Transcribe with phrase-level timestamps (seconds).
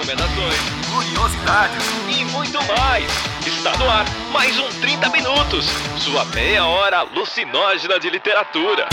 [0.00, 0.56] recomendações,
[0.90, 3.04] curiosidades e muito mais.
[3.46, 5.66] Está no ar mais um 30 Minutos,
[5.98, 8.88] sua meia hora alucinógena de literatura.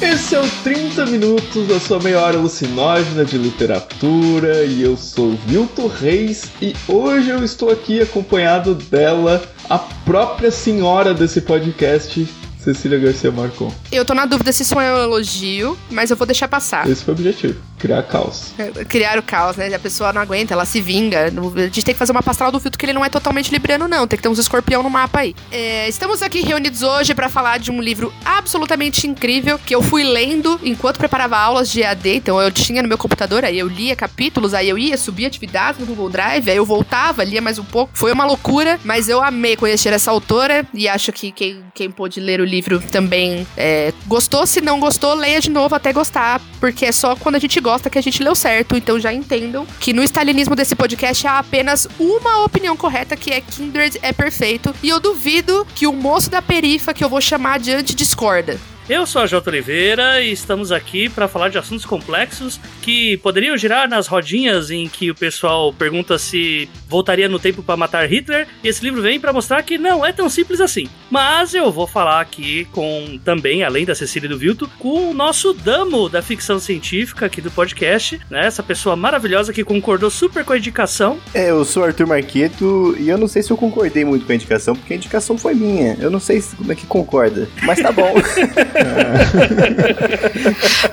[0.00, 5.32] Esse é o 30 Minutos da sua meia hora alucinógena de literatura e eu sou
[5.44, 12.26] Vilto Reis e hoje eu estou aqui acompanhado dela, a própria senhora desse podcast,
[12.58, 13.72] Cecília Garcia Marcon.
[13.92, 16.88] Eu tô na dúvida se isso é um elogio, mas eu vou deixar passar.
[16.88, 18.52] Esse foi o objetivo, criar caos.
[18.88, 19.72] Criar o caos, né?
[19.74, 21.26] A pessoa não aguenta, ela se vinga.
[21.26, 23.86] A gente tem que fazer uma pastoral do filtro que ele não é totalmente libriano,
[23.86, 24.06] não.
[24.06, 25.34] Tem que ter uns escorpião no mapa aí.
[25.50, 30.02] É, estamos aqui reunidos hoje para falar de um livro absolutamente incrível que eu fui
[30.02, 32.16] lendo enquanto preparava aulas de EAD.
[32.16, 35.80] Então eu tinha no meu computador, aí eu lia capítulos, aí eu ia subir atividades
[35.80, 37.92] no Google Drive, aí eu voltava, lia mais um pouco.
[37.94, 42.20] Foi uma loucura, mas eu amei conhecer essa autora e acho que quem, quem pôde
[42.20, 44.46] ler o livro também é, gostou.
[44.46, 47.67] Se não gostou, leia de novo até gostar, porque é só quando a gente gosta
[47.90, 48.76] que a gente leu certo.
[48.76, 53.40] Então já entendam que no stalinismo desse podcast há apenas uma opinião correta, que é
[53.40, 54.74] Kindred é perfeito.
[54.82, 58.58] E eu duvido que o moço da perifa, que eu vou chamar adiante, discorda.
[58.88, 63.54] Eu sou a Jota Oliveira e estamos aqui para falar de assuntos complexos que poderiam
[63.54, 68.48] girar nas rodinhas em que o pessoal pergunta se voltaria no tempo para matar Hitler.
[68.64, 70.88] E esse livro vem para mostrar que não é tão simples assim.
[71.10, 75.52] Mas eu vou falar aqui com também, além da Cecília do Vilto, com o nosso
[75.52, 78.46] damo da ficção científica aqui do podcast, né?
[78.46, 81.18] Essa pessoa maravilhosa que concordou super com a indicação.
[81.34, 84.34] É, eu sou Arthur Marqueto e eu não sei se eu concordei muito com a
[84.34, 85.94] indicação, porque a indicação foi minha.
[86.00, 88.14] Eu não sei como é que concorda, mas tá bom.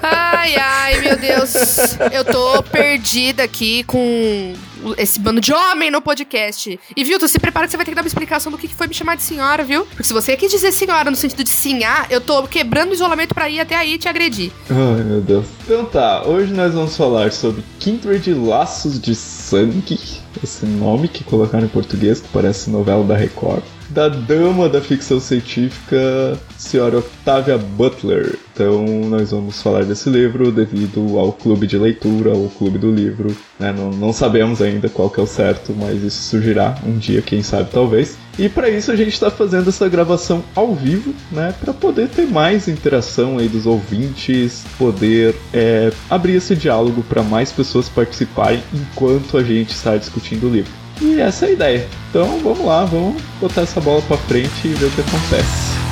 [0.01, 1.53] ai, ai, meu Deus.
[2.11, 4.53] Eu tô perdida aqui com
[4.97, 6.79] esse bando de homem no podcast.
[6.95, 8.67] E, viu, tu se prepara que você vai ter que dar uma explicação do que
[8.67, 9.85] foi me chamar de senhora, viu?
[9.85, 13.33] Porque se você quis dizer senhora no sentido de sinhar, eu tô quebrando o isolamento
[13.33, 14.51] pra ir até aí e te agredir.
[14.69, 15.45] Ai, meu Deus.
[15.63, 19.99] Então tá, hoje nós vamos falar sobre Kindred Laços de Sangue.
[20.43, 23.63] Esse nome que colocaram em português, que parece novela da Record
[23.95, 28.37] da dama da ficção científica, senhora Octavia Butler.
[28.53, 33.35] Então, nós vamos falar desse livro devido ao clube de leitura, ao clube do livro.
[33.57, 33.71] Né?
[33.71, 37.41] Não, não, sabemos ainda qual que é o certo, mas isso surgirá um dia, quem
[37.41, 38.17] sabe, talvez.
[38.37, 41.55] E para isso a gente está fazendo essa gravação ao vivo, né?
[41.57, 47.53] Para poder ter mais interação aí dos ouvintes, poder é, abrir esse diálogo para mais
[47.53, 50.84] pessoas participarem enquanto a gente está discutindo o livro.
[51.01, 51.87] E essa é a ideia.
[52.09, 55.84] Então vamos lá, vamos botar essa bola para frente e ver o que acontece.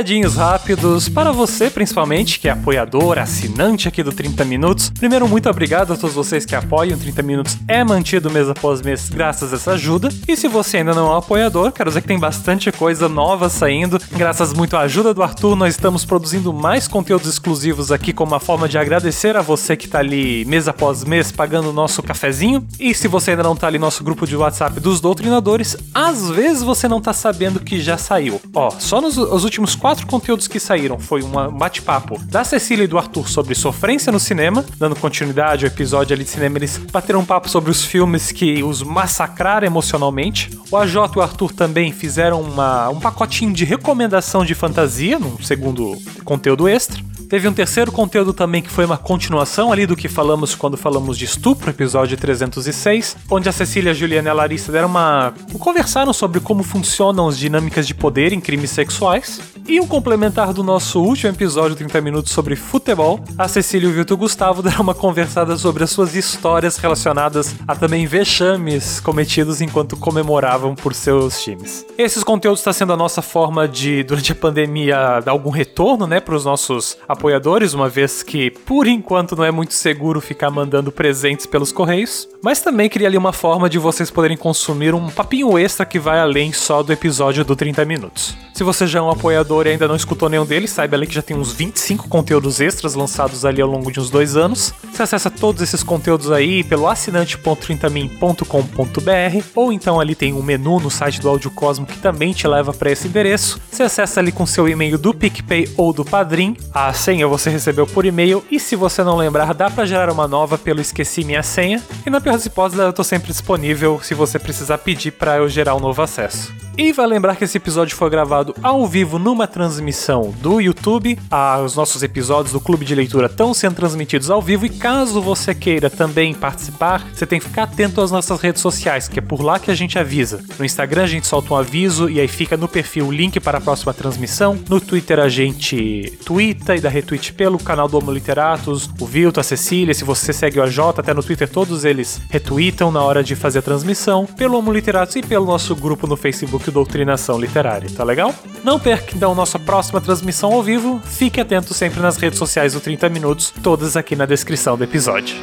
[0.00, 4.88] Recadinhos rápidos para você, principalmente, que é apoiador, assinante aqui do 30 Minutos.
[4.88, 6.98] Primeiro, muito obrigado a todos vocês que apoiam.
[6.98, 10.08] 30 Minutos é mantido mês após mês graças a essa ajuda.
[10.26, 13.50] E se você ainda não é um apoiador, quero dizer que tem bastante coisa nova
[13.50, 14.00] saindo.
[14.12, 18.40] Graças muito à ajuda do Arthur, nós estamos produzindo mais conteúdos exclusivos aqui como uma
[18.40, 22.66] forma de agradecer a você que tá ali mês após mês pagando o nosso cafezinho.
[22.78, 26.30] E se você ainda não tá ali no nosso grupo de WhatsApp dos doutrinadores, às
[26.30, 28.40] vezes você não tá sabendo que já saiu.
[28.54, 32.86] Ó, só nos os últimos quatro conteúdos que saíram foi um bate-papo da Cecília e
[32.86, 37.20] do Arthur sobre sofrência no cinema, dando continuidade ao episódio ali de cinema, eles bateram
[37.20, 40.50] um papo sobre os filmes que os massacraram emocionalmente.
[40.70, 45.38] O AJ e o Arthur também fizeram uma, um pacotinho de recomendação de fantasia, num
[45.42, 47.09] segundo conteúdo extra.
[47.30, 51.16] Teve um terceiro conteúdo também que foi uma continuação ali do que falamos quando falamos
[51.16, 55.32] de estupro, episódio 306, onde a Cecília, a Juliana e a Larissa deram uma.
[55.60, 59.40] conversaram sobre como funcionam as dinâmicas de poder em crimes sexuais.
[59.68, 63.94] E um complementar do nosso último episódio, 30 minutos sobre futebol, a Cecília e o
[63.94, 69.96] Vitor Gustavo deram uma conversada sobre as suas histórias relacionadas a também vexames cometidos enquanto
[69.96, 71.86] comemoravam por seus times.
[71.96, 76.18] Esses conteúdos estão sendo a nossa forma de, durante a pandemia, dar algum retorno, né,
[76.18, 80.90] para os nossos apoiadores, uma vez que, por enquanto, não é muito seguro ficar mandando
[80.90, 82.26] presentes pelos correios.
[82.42, 86.18] Mas também queria ali uma forma de vocês poderem consumir um papinho extra que vai
[86.18, 88.34] além só do episódio do 30 minutos.
[88.54, 91.14] Se você já é um apoiador e ainda não escutou nenhum deles, saiba ali que
[91.14, 94.72] já tem uns 25 conteúdos extras lançados ali ao longo de uns dois anos.
[94.92, 100.90] Você acessa todos esses conteúdos aí pelo assinante.30min.com.br ou então ali tem um menu no
[100.90, 103.60] site do Audio Cosmo que também te leva para esse endereço.
[103.70, 106.56] Você acessa ali com seu e-mail do PicPay ou do Padrim.
[106.72, 110.28] A senha você recebeu por e-mail e se você não lembrar, dá para gerar uma
[110.28, 111.82] nova pelo Esqueci Minha Senha.
[112.06, 115.48] E na pior das hipóteses, eu tô sempre disponível se você precisar pedir para eu
[115.48, 116.54] gerar um novo acesso.
[116.80, 121.18] E vai lembrar que esse episódio foi gravado ao vivo numa transmissão do YouTube.
[121.30, 124.64] Ah, os nossos episódios do Clube de Leitura estão sendo transmitidos ao vivo.
[124.64, 129.08] E caso você queira também participar, você tem que ficar atento às nossas redes sociais,
[129.08, 130.42] que é por lá que a gente avisa.
[130.58, 133.58] No Instagram a gente solta um aviso e aí fica no perfil o link para
[133.58, 134.58] a próxima transmissão.
[134.66, 139.38] No Twitter a gente twitta e dá retweet pelo canal do Homo Literatus, o Vilto,
[139.38, 139.92] a Cecília.
[139.92, 143.58] Se você segue o AJ, até no Twitter todos eles retweetam na hora de fazer
[143.58, 144.24] a transmissão.
[144.24, 148.34] Pelo Homo Literatus e pelo nosso grupo no Facebook Doutrinação Literária, tá legal?
[148.62, 151.00] Não perca então nossa próxima transmissão ao vivo.
[151.04, 155.36] Fique atento sempre nas redes sociais do 30 Minutos, todas aqui na descrição do episódio.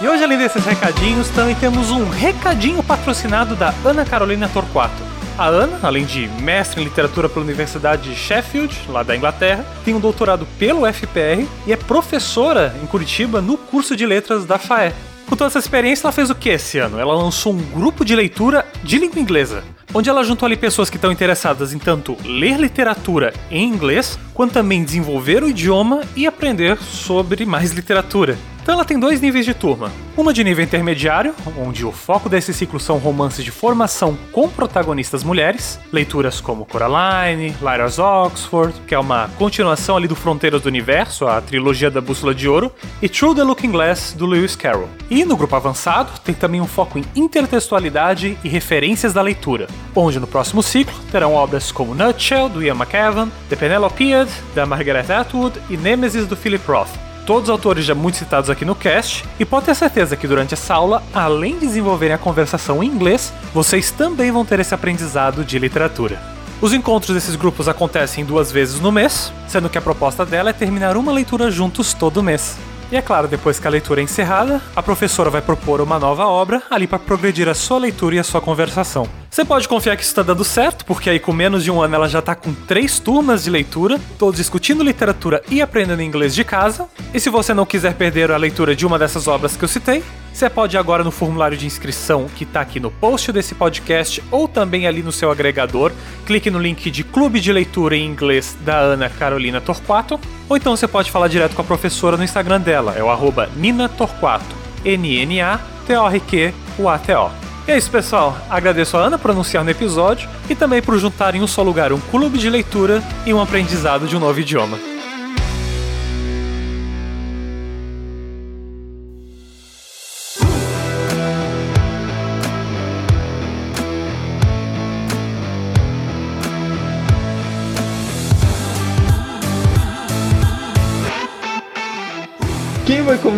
[0.00, 5.09] E hoje, além desses recadinhos, também temos um recadinho patrocinado da Ana Carolina Torquato.
[5.40, 9.94] A Ana, além de mestre em literatura pela Universidade de Sheffield, lá da Inglaterra, tem
[9.94, 14.92] um doutorado pelo FPR e é professora em Curitiba no curso de letras da FAE.
[15.26, 17.00] Com toda essa experiência, ela fez o que esse ano?
[17.00, 19.64] Ela lançou um grupo de leitura de língua inglesa,
[19.94, 24.52] onde ela juntou ali pessoas que estão interessadas em tanto ler literatura em inglês, quanto
[24.52, 28.36] também desenvolver o idioma e aprender sobre mais literatura.
[28.62, 29.90] Então ela tem dois níveis de turma.
[30.16, 35.24] Uma de nível intermediário, onde o foco desse ciclo são romances de formação com protagonistas
[35.24, 41.26] mulheres, leituras como Coraline, Lyra's Oxford, que é uma continuação ali do Fronteiras do Universo,
[41.26, 42.70] a trilogia da Bússola de Ouro,
[43.00, 44.88] e Through the Looking Glass, do Lewis Carroll.
[45.08, 50.20] E no grupo avançado, tem também um foco em intertextualidade e referências da leitura, onde
[50.20, 55.58] no próximo ciclo terão obras como Nutshell, do Ian McEwan, The Penelopead, da Margaret Atwood
[55.70, 59.44] e Nemesis, do Philip Roth todos os autores já muito citados aqui no cast, e
[59.44, 63.90] pode ter certeza que durante essa aula, além de desenvolverem a conversação em inglês, vocês
[63.90, 66.20] também vão ter esse aprendizado de literatura.
[66.60, 70.52] Os encontros desses grupos acontecem duas vezes no mês, sendo que a proposta dela é
[70.52, 72.58] terminar uma leitura juntos todo mês.
[72.92, 76.26] E é claro, depois que a leitura é encerrada, a professora vai propor uma nova
[76.26, 79.06] obra ali para progredir a sua leitura e a sua conversação.
[79.30, 81.94] Você pode confiar que isso está dando certo, porque aí com menos de um ano
[81.94, 86.42] ela já está com três turmas de leitura, todos discutindo literatura e aprendendo inglês de
[86.42, 86.88] casa.
[87.14, 90.02] E se você não quiser perder a leitura de uma dessas obras que eu citei,
[90.32, 94.20] você pode ir agora no formulário de inscrição que está aqui no post desse podcast
[94.32, 95.92] ou também ali no seu agregador.
[96.26, 100.18] Clique no link de Clube de Leitura em Inglês da Ana Carolina Torquato.
[100.48, 103.48] Ou então você pode falar direto com a professora no Instagram dela, é o arroba
[103.54, 104.56] Nina Torquato.
[104.84, 107.49] N-N-A-T-O-R-Q-U-A-T-O.
[107.66, 108.36] E é isso, pessoal.
[108.48, 111.92] Agradeço a Ana por anunciar no episódio e também por juntar em um só lugar
[111.92, 114.89] um clube de leitura e um aprendizado de um novo idioma.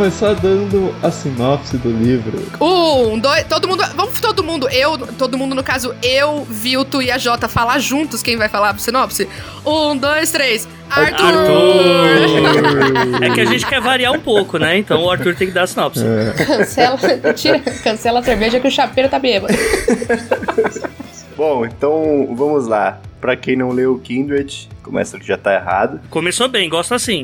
[0.03, 2.37] Começar dando a sinopse do livro?
[2.61, 3.85] Um, dois, todo mundo.
[3.95, 8.21] Vamos todo mundo, eu, todo mundo, no caso, eu, Vilto e a Jota falar juntos
[8.21, 9.29] quem vai falar pro sinopse?
[9.65, 10.67] Um, dois, três.
[10.91, 11.23] Arthur!
[13.23, 14.77] É que a gente quer variar um pouco, né?
[14.77, 16.03] Então o Arthur tem que dar a sinopse.
[16.47, 16.99] Cancela,
[17.35, 19.55] tira, cancela a cerveja que o chapeiro tá bêbado.
[21.37, 22.99] Bom, então vamos lá.
[23.23, 26.01] Pra quem não leu Kindred, começa que já tá errado.
[26.11, 27.23] Começou bem, gosto assim.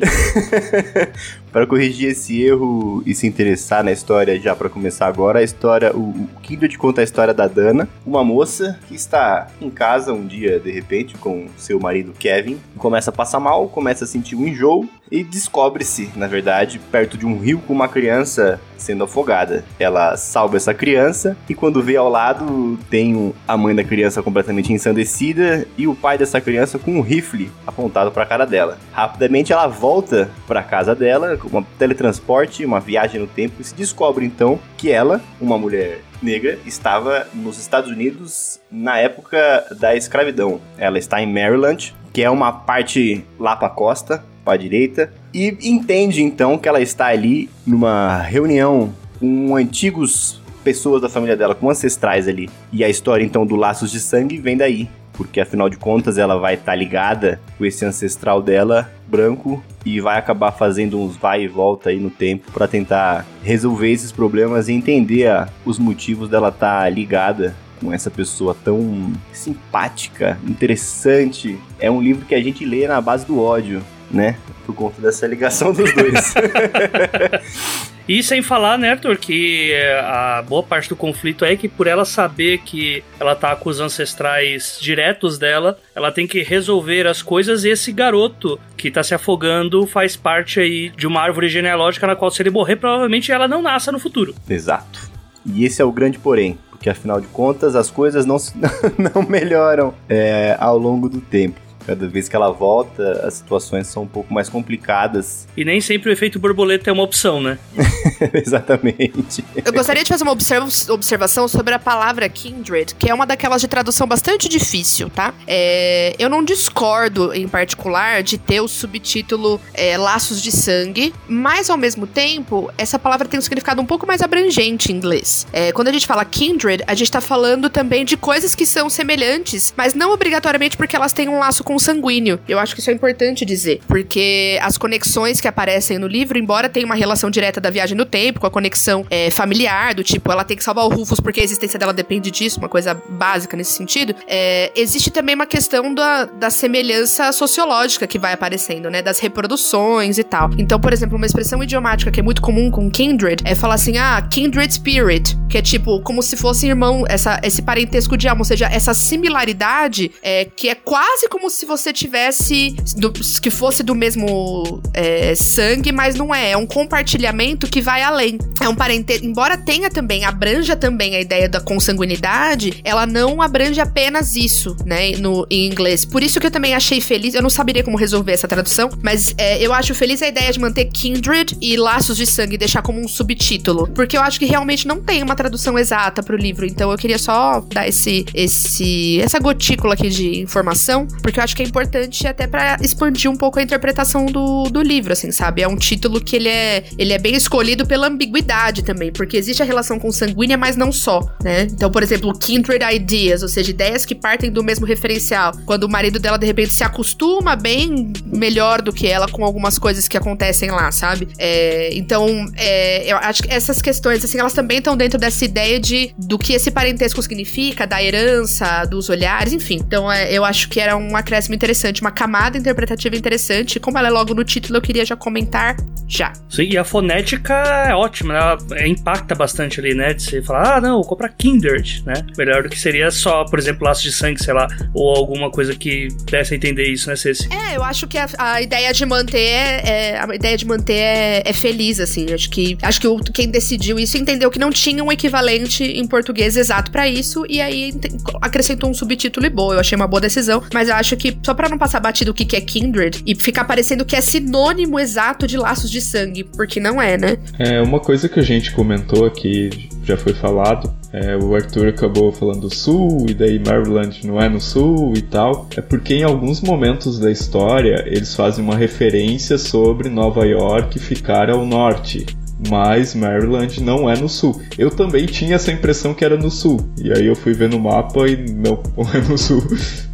[1.51, 5.91] Para corrigir esse erro e se interessar na história já para começar agora, a história,
[5.93, 10.27] o, o Kindred conta a história da Dana, uma moça que está em casa um
[10.27, 14.47] dia de repente com seu marido Kevin, começa a passar mal, começa a sentir um
[14.47, 19.65] enjoo e descobre-se, na verdade, perto de um rio com uma criança sendo afogada.
[19.79, 24.71] Ela salva essa criança e quando vê ao lado tem a mãe da criança completamente
[24.71, 28.77] ensandecida e o pai dessa criança com um rifle apontado para a cara dela.
[28.91, 33.75] Rapidamente ela volta para casa dela com um teletransporte, uma viagem no tempo e se
[33.75, 40.59] descobre então que ela, uma mulher negra, estava nos Estados Unidos na época da escravidão.
[40.77, 45.55] Ela está em Maryland, que é uma parte lá para costa, para a direita, e
[45.61, 51.69] entende então que ela está ali numa reunião com antigos pessoas da família dela, com
[51.69, 52.49] ancestrais ali.
[52.73, 56.39] E a história então do Laços de Sangue vem daí, porque afinal de contas ela
[56.39, 61.47] vai estar ligada com esse ancestral dela, branco, e vai acabar fazendo uns vai e
[61.47, 66.49] volta aí no tempo para tentar resolver esses problemas e entender a, os motivos dela
[66.49, 71.57] estar tá ligada com essa pessoa tão simpática, interessante.
[71.79, 74.37] É um livro que a gente lê na base do ódio, né?
[74.65, 76.33] Por conta dessa ligação dos dois.
[78.09, 81.85] E sem falar, né, Arthur, que é, a boa parte do conflito é que por
[81.85, 87.21] ela saber que ela tá com os ancestrais diretos dela, ela tem que resolver as
[87.21, 92.07] coisas e esse garoto que tá se afogando faz parte aí de uma árvore genealógica
[92.07, 94.33] na qual se ele morrer, provavelmente ela não nasça no futuro.
[94.49, 95.07] Exato.
[95.45, 98.37] E esse é o grande porém, porque afinal de contas as coisas não,
[98.97, 101.68] não melhoram é, ao longo do tempo.
[101.89, 105.47] Cada vez que ela volta, as situações são um pouco mais complicadas.
[105.57, 107.57] E nem sempre o efeito borboleta é uma opção, né?
[108.31, 109.43] Exatamente.
[109.65, 113.59] Eu gostaria de fazer uma observa- observação sobre a palavra kindred, que é uma daquelas
[113.59, 115.33] de tradução bastante difícil, tá?
[115.47, 121.71] É, eu não discordo, em particular, de ter o subtítulo é, Laços de Sangue, mas
[121.71, 125.47] ao mesmo tempo, essa palavra tem um significado um pouco mais abrangente em inglês.
[125.51, 128.89] É, quando a gente fala kindred, a gente tá falando também de coisas que são
[128.91, 132.39] semelhantes, mas não obrigatoriamente porque elas têm um laço consanguíneo.
[132.47, 136.67] Eu acho que isso é importante dizer, porque as conexões que aparecem no livro, embora
[136.67, 140.29] tenha uma relação direta da viagem no tempo, com a conexão é, familiar, do tipo,
[140.29, 143.55] ela tem que salvar o Rufus porque a existência dela depende disso, uma coisa básica
[143.55, 149.01] nesse sentido, é, existe também uma questão da, da semelhança sociológica que vai aparecendo, né?
[149.01, 150.49] Das reproduções e tal.
[150.57, 153.97] Então, por exemplo, uma expressão idiomática que é muito comum com kindred é falar assim,
[153.97, 158.41] ah, kindred spirit, que é tipo, como se fosse irmão, essa, esse parentesco de alma,
[158.41, 163.83] ou seja, essa similaridade é, que é quase como se você tivesse, do- que fosse
[163.83, 166.51] do mesmo é, sangue, mas não é.
[166.51, 168.37] É um compartilhamento que vai além.
[168.61, 173.79] É um parentesco, embora tenha também, abranja também a ideia da consanguinidade, ela não abrange
[173.79, 176.05] apenas isso, né, no, em inglês.
[176.05, 179.33] Por isso que eu também achei feliz, eu não saberia como resolver essa tradução, mas
[179.37, 182.81] é, eu acho feliz a ideia de manter kindred e laços de sangue e deixar
[182.81, 186.65] como um subtítulo, porque eu acho que realmente não tem uma tradução exata pro livro,
[186.65, 191.48] então eu queria só dar esse, esse essa gotícula aqui de informação, porque eu acho
[191.55, 195.61] que é importante até pra expandir um pouco a interpretação do, do livro, assim, sabe?
[195.61, 199.61] É um título que ele é, ele é bem escolhido pela ambiguidade também, porque existe
[199.61, 201.63] a relação com sanguínea, mas não só, né?
[201.63, 205.53] Então, por exemplo, kindred ideas, ou seja, ideias que partem do mesmo referencial.
[205.65, 209.77] Quando o marido dela, de repente, se acostuma bem melhor do que ela com algumas
[209.77, 211.27] coisas que acontecem lá, sabe?
[211.37, 215.79] É, então, é, eu acho que essas questões, assim, elas também estão dentro dessa ideia
[215.79, 219.75] de do que esse parentesco significa, da herança, dos olhares, enfim.
[219.75, 223.79] Então, é, eu acho que era um acréscimo interessante, uma camada interpretativa interessante.
[223.79, 225.75] Como ela é logo no título, eu queria já comentar
[226.07, 226.33] já.
[226.49, 227.53] Sim, e a fonética
[227.87, 228.39] é ótima, né?
[228.39, 230.13] Ela é, impacta bastante ali, né?
[230.13, 232.13] De você falar, ah, não, vou comprar Kindred, né?
[232.37, 235.75] Melhor do que seria só, por exemplo, laço de sangue, sei lá, ou alguma coisa
[235.75, 237.47] que desse a entender isso, né, Ceci?
[237.51, 239.81] É, eu acho que a, a ideia de manter é,
[240.13, 242.25] é- a ideia de manter é, é feliz, assim.
[242.33, 246.07] Acho que acho que o- quem decidiu isso entendeu que não tinha um equivalente em
[246.07, 247.93] português exato pra isso e aí
[248.41, 249.75] acrescentou um subtítulo e boa.
[249.75, 252.33] Eu achei uma boa decisão, mas eu acho que só pra não passar batido o
[252.33, 256.43] que que é kindred e ficar parecendo que é sinônimo exato de laços de sangue,
[256.43, 257.37] porque não é, né?
[257.57, 262.31] É, uma coisa que a gente comentou aqui, já foi falado, é, o Arthur acabou
[262.31, 265.67] falando sul, e daí Maryland não é no sul e tal.
[265.75, 271.49] É porque em alguns momentos da história eles fazem uma referência sobre Nova York ficar
[271.49, 272.25] ao norte.
[272.67, 274.61] Mas Maryland não é no sul.
[274.77, 276.89] Eu também tinha essa impressão que era no sul.
[276.97, 279.63] E aí eu fui ver no mapa e não, não é no sul.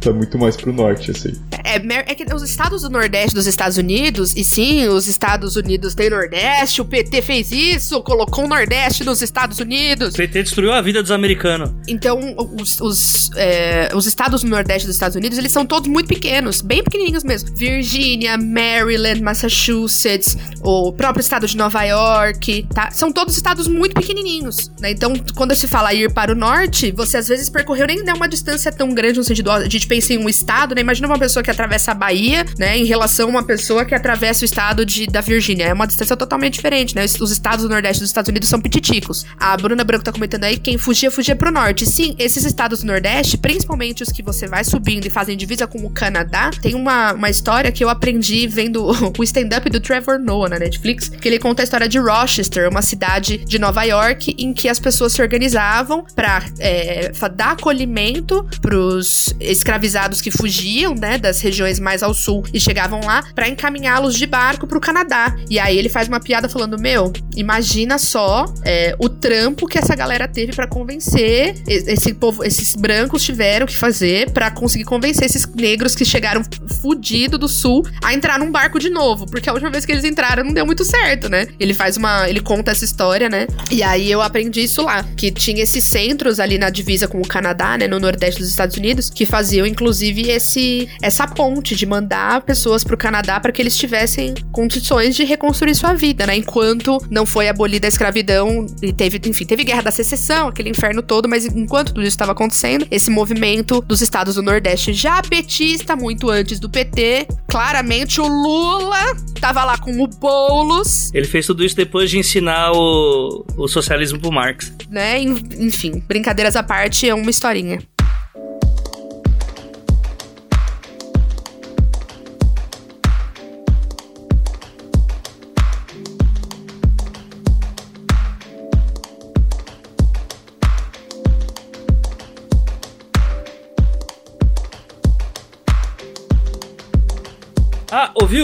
[0.00, 1.32] tá muito mais pro norte, assim.
[1.64, 5.94] É, é que os estados do Nordeste dos Estados Unidos, e sim, os Estados Unidos
[5.94, 10.14] têm Nordeste, o PT fez isso, colocou o Nordeste nos Estados Unidos.
[10.14, 11.70] O PT destruiu a vida dos americanos.
[11.88, 16.08] Então, os, os, é, os estados do Nordeste dos Estados Unidos, eles são todos muito
[16.08, 17.50] pequenos, bem pequenininhos mesmo.
[17.56, 22.35] Virgínia, Maryland, Massachusetts, o próprio estado de Nova York,
[22.72, 22.90] tá?
[22.90, 24.90] São todos estados muito pequenininhos, né?
[24.90, 28.28] Então, quando se fala ir para o norte, você às vezes percorreu nem né, uma
[28.28, 30.80] distância tão grande no sentido, a gente pensa em um estado, né?
[30.80, 32.76] Imagina uma pessoa que atravessa a Bahia, né?
[32.76, 35.64] Em relação a uma pessoa que atravessa o estado de, da Virgínia.
[35.64, 37.04] É uma distância totalmente diferente, né?
[37.04, 39.24] Os, os estados do Nordeste dos Estados Unidos são pititicos.
[39.38, 41.86] A Bruna Branco tá comentando aí que quem fugia, fugia pro norte.
[41.86, 45.78] Sim, esses estados do Nordeste, principalmente os que você vai subindo e fazem divisa com
[45.78, 48.84] o Canadá, tem uma, uma história que eu aprendi vendo
[49.16, 52.82] o stand-up do Trevor Noah na Netflix, que ele conta a história de Rochester, uma
[52.82, 59.32] cidade de Nova York, em que as pessoas se organizavam pra é, dar acolhimento pros
[59.38, 64.26] escravizados que fugiam, né, das regiões mais ao sul e chegavam lá pra encaminhá-los de
[64.26, 65.36] barco pro Canadá.
[65.48, 69.94] E aí ele faz uma piada falando: Meu, imagina só é, o trampo que essa
[69.94, 75.46] galera teve pra convencer esse povo, esses brancos tiveram que fazer pra conseguir convencer esses
[75.46, 76.42] negros que chegaram
[76.82, 80.04] fudido do sul a entrar num barco de novo, porque a última vez que eles
[80.04, 81.46] entraram não deu muito certo, né?
[81.60, 83.46] Ele faz uma, ele conta essa história, né?
[83.70, 87.26] E aí eu aprendi isso lá, que tinha esses centros ali na divisa com o
[87.26, 92.42] Canadá, né, no nordeste dos Estados Unidos, que faziam inclusive esse essa ponte, de mandar
[92.42, 96.36] pessoas pro Canadá para que eles tivessem condições de reconstruir sua vida, né?
[96.36, 101.02] Enquanto não foi abolida a escravidão e teve, enfim, teve guerra da secessão, aquele inferno
[101.02, 105.96] todo, mas enquanto tudo isso estava acontecendo, esse movimento dos estados do Nordeste já petista,
[105.96, 111.64] muito antes do PT, claramente o Lula tava lá com o Boulos, Ele fez tudo
[111.64, 114.72] isso depois de ensinar o, o socialismo pro Marx.
[114.88, 115.20] né?
[115.20, 117.80] En- Enfim, brincadeiras à parte, é uma historinha.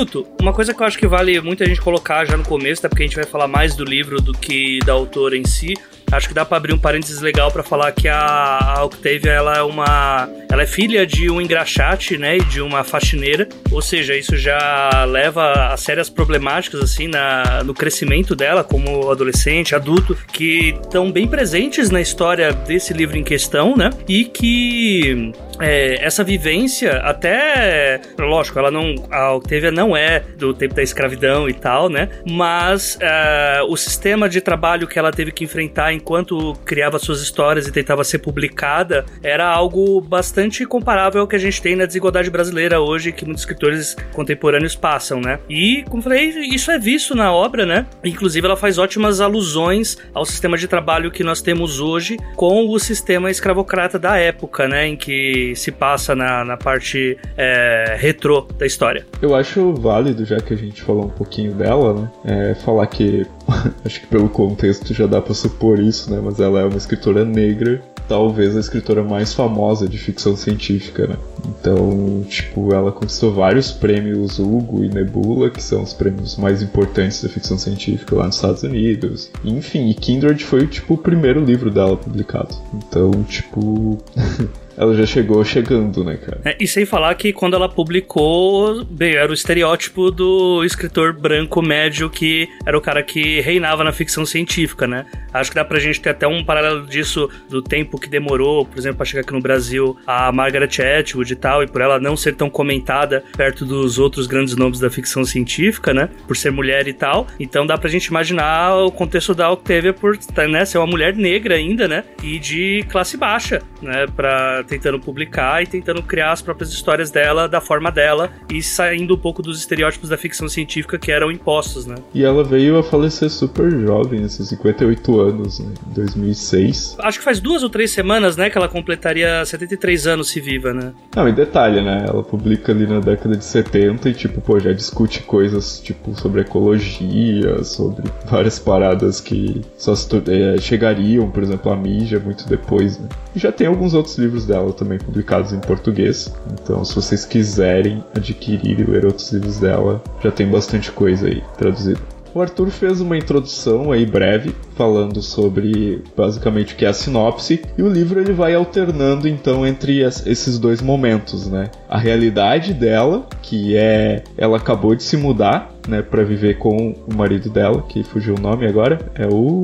[0.03, 2.81] Vilto, uma coisa que eu acho que vale muito a gente colocar já no começo,
[2.81, 5.75] até porque a gente vai falar mais do livro do que da autora em si.
[6.11, 9.57] Acho que dá pra abrir um parênteses legal pra falar que a, a Octavia ela
[9.57, 13.49] é uma, ela é filha de um engraxate, né, e de uma faxineira.
[13.71, 19.75] Ou seja, isso já leva a sérias problemáticas assim na, no crescimento dela como adolescente,
[19.75, 23.89] adulto, que estão bem presentes na história desse livro em questão, né?
[24.07, 25.33] E que
[25.63, 28.01] é, essa vivência, até.
[28.19, 28.95] Lógico, ela não.
[29.11, 32.09] A Octavia não é do tempo da escravidão e tal, né?
[32.29, 37.67] Mas é, o sistema de trabalho que ela teve que enfrentar enquanto criava suas histórias
[37.67, 42.31] e tentava ser publicada era algo bastante comparável ao que a gente tem na desigualdade
[42.31, 45.39] brasileira hoje, que muitos escritores contemporâneos passam, né?
[45.49, 47.87] E, como falei, isso é visto na obra, né?
[48.05, 52.79] Inclusive, ela faz ótimas alusões ao sistema de trabalho que nós temos hoje com o
[52.79, 54.87] sistema escravocrata da época, né?
[54.87, 59.07] Em que se passa na, na parte é, retrô da história.
[59.21, 62.11] Eu acho válido, já que a gente falou um pouquinho dela, né?
[62.25, 63.27] É, falar que.
[63.85, 66.21] acho que pelo contexto já dá pra supor isso, né?
[66.23, 71.17] Mas ela é uma escritora negra, talvez a escritora mais famosa de ficção científica, né?
[71.47, 77.23] Então, tipo, ela conquistou vários prêmios Hugo e Nebula, que são os prêmios mais importantes
[77.23, 79.31] da ficção científica lá nos Estados Unidos.
[79.45, 82.55] Enfim, e Kindred foi, tipo, o primeiro livro dela publicado.
[82.75, 83.99] Então, tipo.
[84.77, 86.41] ela já chegou chegando, né, cara?
[86.45, 91.61] É, e sem falar que quando ela publicou, bem, era o estereótipo do escritor branco
[91.63, 95.07] médio que era o cara que reinava na ficção científica, né?
[95.33, 98.79] Acho que dá pra gente ter até um paralelo disso do tempo que demorou, por
[98.79, 102.17] exemplo, pra chegar aqui no Brasil a Margaret Atwood e tal, e por ela não
[102.17, 106.09] ser tão comentada perto dos outros grandes nomes da ficção científica, né?
[106.27, 107.27] Por ser mulher e tal.
[107.39, 111.55] Então dá pra gente imaginar o contexto da Octavia por né, ser uma mulher negra
[111.55, 112.05] ainda, né?
[112.23, 114.07] E de classe baixa, né?
[114.15, 119.15] Pra tentando publicar e tentando criar as próprias histórias dela da forma dela e saindo
[119.15, 121.97] um pouco dos estereótipos da ficção científica que eram impostos, né?
[122.15, 126.97] E ela veio a falecer super jovem, assim, 58 anos, né, em 2006.
[126.99, 130.73] Acho que faz duas ou três semanas, né, que ela completaria 73 anos se viva,
[130.73, 130.93] né?
[131.15, 134.73] Não, e detalhe, né, ela publica ali na década de 70 e, tipo, pô, já
[134.73, 141.77] discute coisas, tipo, sobre ecologia, sobre várias paradas que só eh, chegariam, por exemplo, a
[141.77, 143.09] mídia muito depois, né.
[143.35, 148.05] E já tem alguns outros livros dela também publicados em português, então se vocês quiserem
[148.15, 152.01] adquirir e ler outros livros dela, já tem bastante coisa aí traduzida.
[152.35, 157.61] O Arthur fez uma introdução aí breve, falando sobre basicamente o que é a sinopse,
[157.77, 161.69] e o livro ele vai alternando então entre es- esses dois momentos, né?
[161.91, 167.15] A realidade dela, que é ela acabou de se mudar, né, para viver com o
[167.15, 169.63] marido dela, que fugiu o nome agora, é o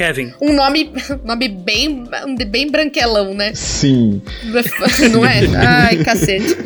[0.00, 0.32] Kevin.
[0.40, 2.04] Um nome, nome bem,
[2.48, 3.52] bem branquelão, né?
[3.54, 4.22] Sim.
[5.12, 5.40] Não é?
[5.56, 6.56] Ai, cacete.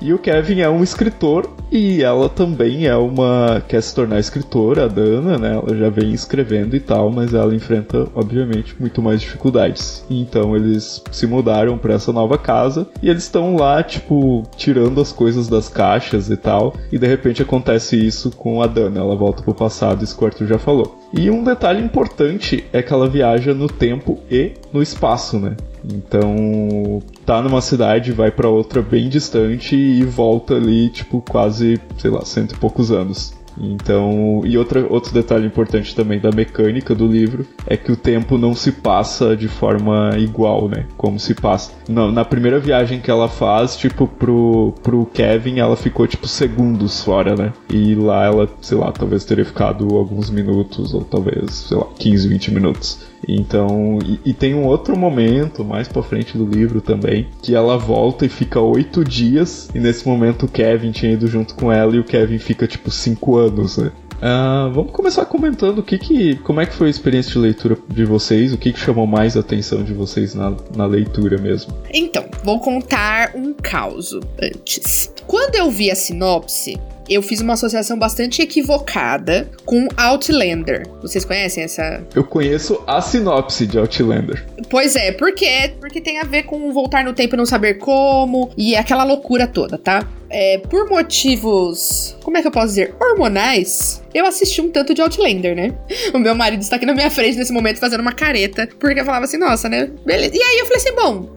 [0.00, 4.86] E o Kevin é um escritor e ela também é uma quer se tornar escritora,
[4.86, 5.52] a Dana, né?
[5.54, 10.04] Ela já vem escrevendo e tal, mas ela enfrenta obviamente muito mais dificuldades.
[10.08, 15.00] E então eles se mudaram para essa nova casa e eles estão lá tipo tirando
[15.00, 19.14] as coisas das caixas e tal, e de repente acontece isso com a Dana, ela
[19.14, 20.98] volta pro passado, isso que o Arthur já falou.
[21.14, 25.56] E um detalhe importante é que ela viaja no tempo e no espaço, né?
[25.84, 32.10] Então, tá numa cidade, vai pra outra bem distante e volta ali, tipo, quase, sei
[32.10, 33.32] lá, cento e poucos anos.
[33.58, 38.38] Então, e outra, outro detalhe importante também da mecânica do livro é que o tempo
[38.38, 40.86] não se passa de forma igual, né?
[40.96, 41.72] Como se passa.
[41.88, 47.02] Na, na primeira viagem que ela faz, tipo, pro, pro Kevin, ela ficou, tipo, segundos
[47.02, 47.52] fora, né?
[47.68, 52.28] E lá ela, sei lá, talvez teria ficado alguns minutos, ou talvez, sei lá, 15,
[52.28, 53.09] 20 minutos.
[53.26, 57.76] Então, e, e tem um outro momento mais pra frente do livro também, que ela
[57.76, 61.94] volta e fica oito dias, e nesse momento o Kevin tinha ido junto com ela
[61.94, 63.92] e o Kevin fica tipo cinco anos, né?
[64.22, 67.78] Ah, vamos começar comentando o que que, como é que foi a experiência de leitura
[67.88, 71.72] de vocês, o que, que chamou mais a atenção de vocês na, na leitura mesmo.
[71.92, 75.10] Então, vou contar um caos antes.
[75.26, 76.78] Quando eu vi a sinopse,
[77.10, 80.86] eu fiz uma associação bastante equivocada com Outlander.
[81.02, 82.06] Vocês conhecem essa?
[82.14, 84.46] Eu conheço a sinopse de Outlander.
[84.70, 85.74] Pois é, por quê?
[85.80, 89.48] Porque tem a ver com voltar no tempo e não saber como e aquela loucura
[89.48, 90.06] toda, tá?
[90.32, 95.02] É, por motivos, como é que eu posso dizer, hormonais, eu assisti um tanto de
[95.02, 95.74] Outlander, né?
[96.14, 99.04] O meu marido está aqui na minha frente nesse momento fazendo uma careta, porque eu
[99.04, 99.90] falava assim, nossa, né?
[100.04, 100.32] Beleza.
[100.34, 101.30] E aí eu falei assim, bom,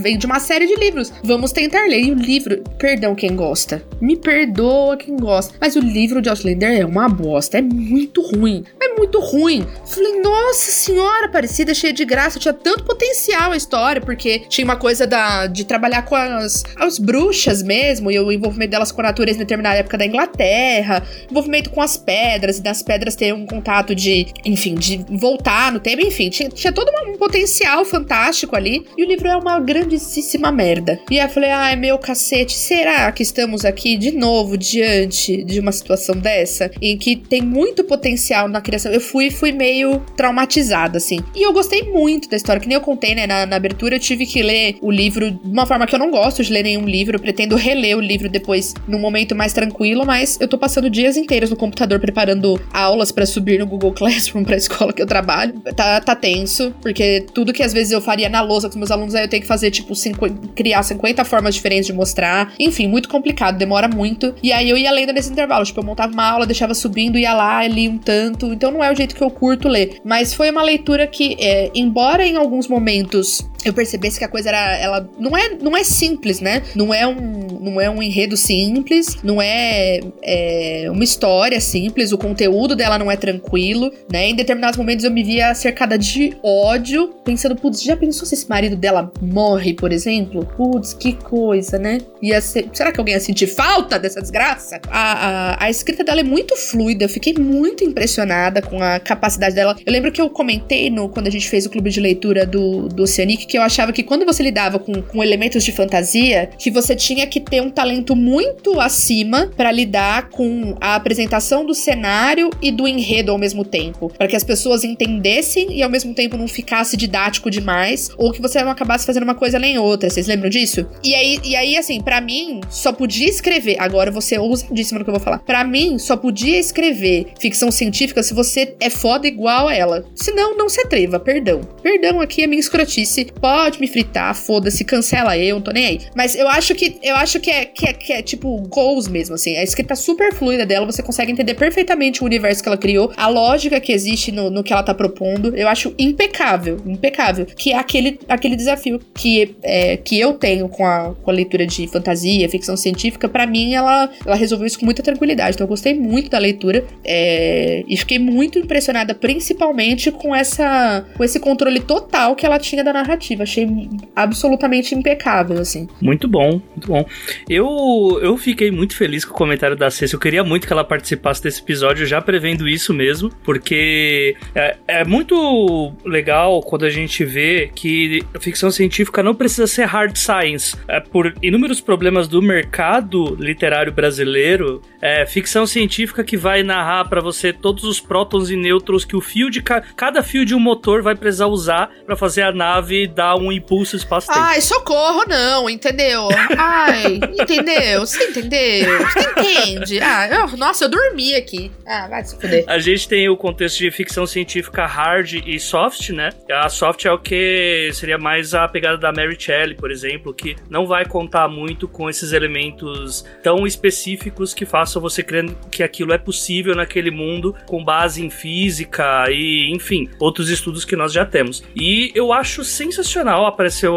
[0.00, 2.02] vem de uma série de livros, vamos tentar ler.
[2.02, 6.80] E o livro, perdão quem gosta, me perdoa quem gosta, mas o livro de Outlander
[6.80, 8.64] é uma bosta, é muito ruim,
[8.96, 9.66] muito ruim.
[9.86, 14.76] Falei, nossa senhora, parecida, cheia de graça, tinha tanto potencial a história, porque tinha uma
[14.76, 19.04] coisa da, de trabalhar com as, as bruxas mesmo, e o envolvimento delas com a
[19.04, 23.46] natureza em determinada época da Inglaterra, envolvimento com as pedras, e das pedras ter um
[23.46, 28.86] contato de, enfim, de voltar no tempo, enfim, tinha, tinha todo um potencial fantástico ali,
[28.96, 30.98] e o livro é uma grandíssima merda.
[31.10, 35.60] E aí eu falei, ai meu cacete, será que estamos aqui de novo diante de
[35.60, 38.81] uma situação dessa, em que tem muito potencial na criação?
[38.88, 41.18] Eu fui, fui meio traumatizada, assim.
[41.34, 44.00] E eu gostei muito da história, que nem eu contei, né, na, na abertura, eu
[44.00, 46.86] tive que ler o livro de uma forma que eu não gosto de ler nenhum
[46.86, 50.90] livro, eu pretendo reler o livro depois num momento mais tranquilo, mas eu tô passando
[50.90, 55.06] dias inteiros no computador preparando aulas para subir no Google Classroom pra escola que eu
[55.06, 55.60] trabalho.
[55.76, 59.14] Tá, tá tenso, porque tudo que às vezes eu faria na lousa com meus alunos,
[59.14, 62.52] aí eu tenho que fazer, tipo, cinco, criar 50 formas diferentes de mostrar.
[62.58, 64.34] Enfim, muito complicado, demora muito.
[64.42, 67.32] E aí eu ia lendo nesse intervalo, tipo, eu montava uma aula, deixava subindo, ia
[67.32, 68.52] lá, li um tanto.
[68.52, 70.00] Então não é o jeito que eu curto ler.
[70.04, 74.48] Mas foi uma leitura que, é, embora em alguns momentos eu percebesse que a coisa
[74.48, 76.62] era ela não é não é simples né?
[76.74, 82.18] Não é um não é um enredo simples não é, é, uma história simples o
[82.18, 84.28] conteúdo dela não é tranquilo né?
[84.28, 88.48] Em determinados momentos eu me via cercada de ódio pensando putz já pensou se esse
[88.48, 90.44] marido dela morre por exemplo?
[90.56, 91.98] Putz que coisa né?
[92.20, 94.80] Ia ser, será que alguém ia sentir falta dessa desgraça?
[94.88, 99.54] A, a, a escrita dela é muito fluida eu fiquei muito impressionada com a capacidade
[99.54, 102.46] dela eu lembro que eu comentei no quando a gente fez o clube de leitura
[102.46, 106.50] do do Oceanic que eu achava que quando você lidava com, com elementos de fantasia,
[106.58, 111.74] que você tinha que ter um talento muito acima para lidar com a apresentação do
[111.74, 116.14] cenário e do enredo ao mesmo tempo, para que as pessoas entendessem e ao mesmo
[116.14, 120.10] tempo não ficasse didático demais, ou que você não acabasse fazendo uma coisa nem outra.
[120.10, 120.86] Vocês lembram disso?
[121.02, 123.76] E aí, e aí assim, para mim, só podia escrever.
[123.78, 125.38] Agora você ousadíssimo no que eu vou falar.
[125.38, 130.04] Para mim, só podia escrever ficção científica se você é foda igual a ela.
[130.14, 131.60] Senão, não se atreva, perdão.
[131.82, 136.00] Perdão aqui é minha escrotice pode me fritar, foda-se, cancela eu, não tô nem aí.
[136.14, 139.34] Mas eu acho que eu acho que é, que é, que é tipo goals mesmo,
[139.34, 139.56] assim.
[139.56, 143.28] A escrita super fluida dela, você consegue entender perfeitamente o universo que ela criou, a
[143.28, 145.56] lógica que existe no, no que ela tá propondo.
[145.56, 147.46] Eu acho impecável, impecável.
[147.46, 151.66] Que é aquele, aquele desafio que, é, que eu tenho com a, com a leitura
[151.66, 155.54] de fantasia, ficção científica, para mim ela, ela resolveu isso com muita tranquilidade.
[155.54, 161.24] Então eu gostei muito da leitura é, e fiquei muito impressionada, principalmente com essa com
[161.24, 163.42] esse controle total que ela tinha da narrativa.
[163.42, 163.68] Achei
[164.14, 165.88] absolutamente impecável, assim.
[166.00, 167.04] Muito bom, muito bom.
[167.48, 170.14] Eu, eu fiquei muito feliz com o comentário da Ceci.
[170.14, 175.04] Eu queria muito que ela participasse desse episódio, já prevendo isso mesmo, porque é, é
[175.04, 180.76] muito legal quando a gente vê que a ficção científica não precisa ser hard science.
[180.88, 187.20] É, por inúmeros problemas do mercado literário brasileiro, é ficção científica que vai narrar para
[187.20, 188.00] você todos os
[188.32, 191.46] prótons e nêutrons que o fio de ca cada fio de um motor vai precisar
[191.46, 194.40] usar para fazer a nave dar um impulso espaço-tempo.
[194.40, 196.28] Ai, socorro, não, entendeu?
[196.56, 198.00] Ai, entendeu?
[198.00, 198.98] Você entendeu?
[198.98, 200.00] Você entende?
[200.00, 201.70] Ah, eu, nossa, eu dormi aqui.
[201.86, 202.64] Ah, vai se fuder.
[202.66, 206.30] A gente tem o contexto de ficção científica hard e soft, né?
[206.50, 210.56] A soft é o que seria mais a pegada da Mary Shelley, por exemplo, que
[210.70, 216.12] não vai contar muito com esses elementos tão específicos que façam você crer que aquilo
[216.12, 221.24] é possível naquele mundo com base em física e, enfim, outros estudos que nós já
[221.24, 221.62] temos.
[221.74, 223.94] E eu acho sensacional apareceu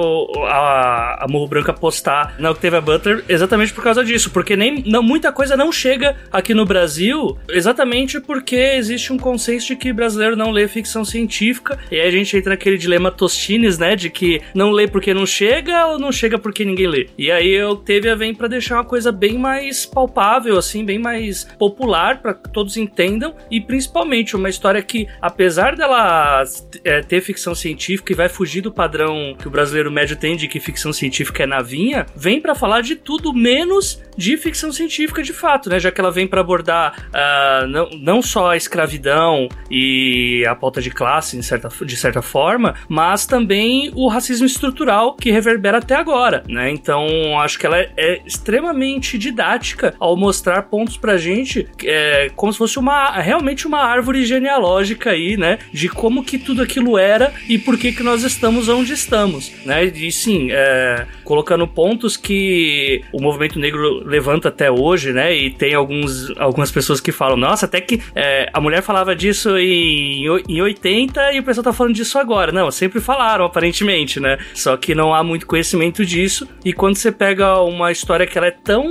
[0.47, 5.01] a, a Morro Branca postar na Octavia Butler exatamente por causa disso, porque nem não,
[5.01, 10.36] muita coisa não chega aqui no Brasil exatamente porque existe um consenso de que brasileiro
[10.36, 14.41] não lê ficção científica, e aí a gente entra naquele dilema Tostines, né, de que
[14.54, 17.10] não lê porque não chega ou não chega porque ninguém lê.
[17.17, 21.45] E aí a Octavia vem para deixar uma coisa bem mais palpável, assim, bem mais
[21.58, 26.44] popular para que todos entendam, e principalmente uma história que, apesar dela
[26.84, 30.48] é, ter ficção científica e vai fugir do padrão que o brasileiro médio tem de
[30.48, 35.34] que ficção científica é navinha, vem para falar de tudo menos de ficção científica de
[35.34, 35.80] fato, né?
[35.80, 40.82] Já que ela vem para abordar uh, não, não só a escravidão e a pauta
[40.82, 46.44] de classe, certa, de certa forma, mas também o racismo estrutural que reverbera até agora,
[46.48, 46.70] né?
[46.70, 52.52] Então, acho que ela é, é extremamente didática ao mostrar pontos pra gente é, como
[52.52, 55.60] se fosse uma realmente uma árvore genealógica aí, né?
[55.71, 59.86] De como que tudo aquilo era e por que que nós estamos onde estamos, né?
[59.86, 65.36] E sim, é, colocando pontos que o movimento negro levanta até hoje, né?
[65.36, 69.58] E tem alguns, algumas pessoas que falam, nossa, até que é, a mulher falava disso
[69.58, 72.51] em, em 80 e o pessoal tá falando disso agora.
[72.51, 74.38] Não, sempre falaram, aparentemente, né?
[74.53, 76.47] Só que não há muito conhecimento disso.
[76.63, 78.86] E quando você pega uma história que ela é tão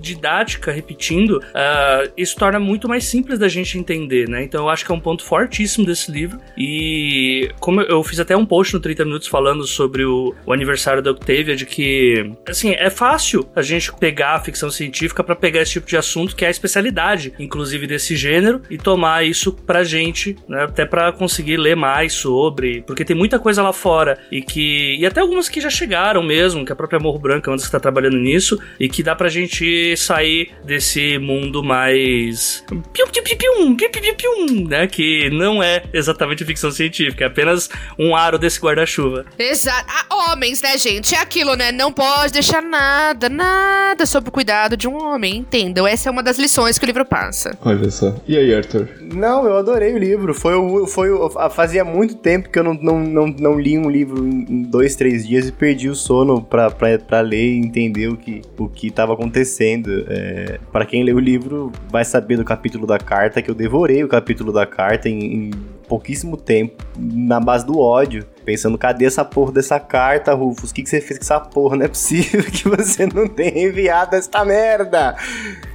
[0.00, 4.39] didática, repetindo, uh, isso torna muito mais simples da gente entender, né?
[4.42, 6.38] Então eu acho que é um ponto fortíssimo desse livro.
[6.56, 11.02] E como eu fiz até um post no 30 Minutos falando sobre o, o aniversário
[11.02, 15.62] da Octavia, de que, assim, é fácil a gente pegar a ficção científica para pegar
[15.62, 19.84] esse tipo de assunto, que é a especialidade, inclusive, desse gênero, e tomar isso pra
[19.84, 20.64] gente, né?
[20.64, 24.96] Até para conseguir ler mais sobre, porque tem muita coisa lá fora e que.
[24.98, 27.66] E até algumas que já chegaram mesmo, que a própria Morro Branca é uma das
[27.66, 32.64] que tá trabalhando nisso, e que dá pra gente sair desse mundo mais.
[32.68, 34.86] Pium, pium, pium, pium, pium, pium, né?
[34.86, 39.24] Que não é exatamente ficção científica, é apenas um aro desse guarda-chuva.
[39.38, 39.84] Exato.
[39.88, 41.14] Ah, homens, né, gente?
[41.14, 41.72] É aquilo, né?
[41.72, 45.86] Não pode deixar nada, nada sobre o cuidado de um homem, entendam?
[45.86, 47.56] Essa é uma das lições que o livro passa.
[47.64, 48.14] Olha só.
[48.26, 48.88] E aí, Arthur?
[49.00, 50.34] Não, eu adorei o livro.
[50.34, 53.90] Foi, o, foi o, fazia muito tempo que eu não, não, não, não li um
[53.90, 57.58] livro em, em dois, três dias e perdi o sono pra, pra, pra ler e
[57.58, 60.04] entender o que, o que tava acontecendo.
[60.08, 64.04] É, para quem lê o livro, vai saber do capítulo da carta, que eu devorei
[64.04, 64.19] o capítulo
[64.52, 65.50] da carta em, em
[65.88, 68.24] pouquíssimo tempo, na base do ódio.
[68.44, 70.70] Pensando, cadê essa porra dessa carta, Rufus?
[70.70, 71.76] O que, que você fez com essa porra?
[71.76, 75.16] Não é possível que você não tenha enviado esta merda.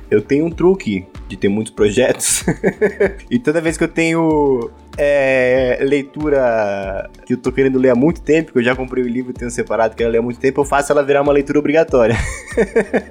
[0.10, 2.45] Eu tenho um truque de ter muitos projetos.
[3.29, 8.21] e toda vez que eu tenho é, leitura que eu tô querendo ler há muito
[8.21, 10.39] tempo, que eu já comprei o livro e tenho separado, que quero ler há muito
[10.39, 12.15] tempo, eu faço ela virar uma leitura obrigatória.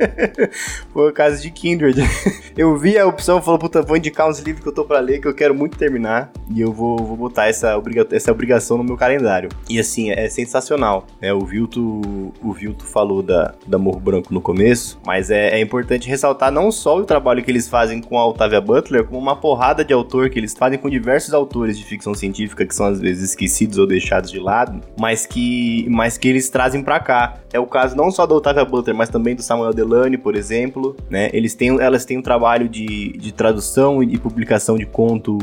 [0.92, 2.00] Foi o caso de Kindred.
[2.56, 5.20] Eu vi a opção, falou, puta, vou indicar uns livros que eu tô pra ler,
[5.20, 8.84] que eu quero muito terminar, e eu vou, vou botar essa, obriga essa obrigação no
[8.84, 9.48] meu calendário.
[9.68, 11.04] E assim, é sensacional.
[11.20, 12.00] É, o Vilto,
[12.40, 16.70] o Vilto falou da, da Morro Branco no começo, mas é, é importante ressaltar não
[16.70, 20.30] só o trabalho que eles fazem com a Octavia Butler, como uma porrada de autor
[20.30, 21.34] que eles fazem com diversos
[21.78, 26.16] de ficção científica que são às vezes esquecidos ou deixados de lado, mas que, mas
[26.16, 27.34] que eles trazem para cá.
[27.52, 30.96] É o caso não só da Octavia Butler, mas também do Samuel Delany, por exemplo,
[31.08, 31.30] né?
[31.32, 35.38] Eles têm, elas têm um trabalho de, de tradução e de publicação de conto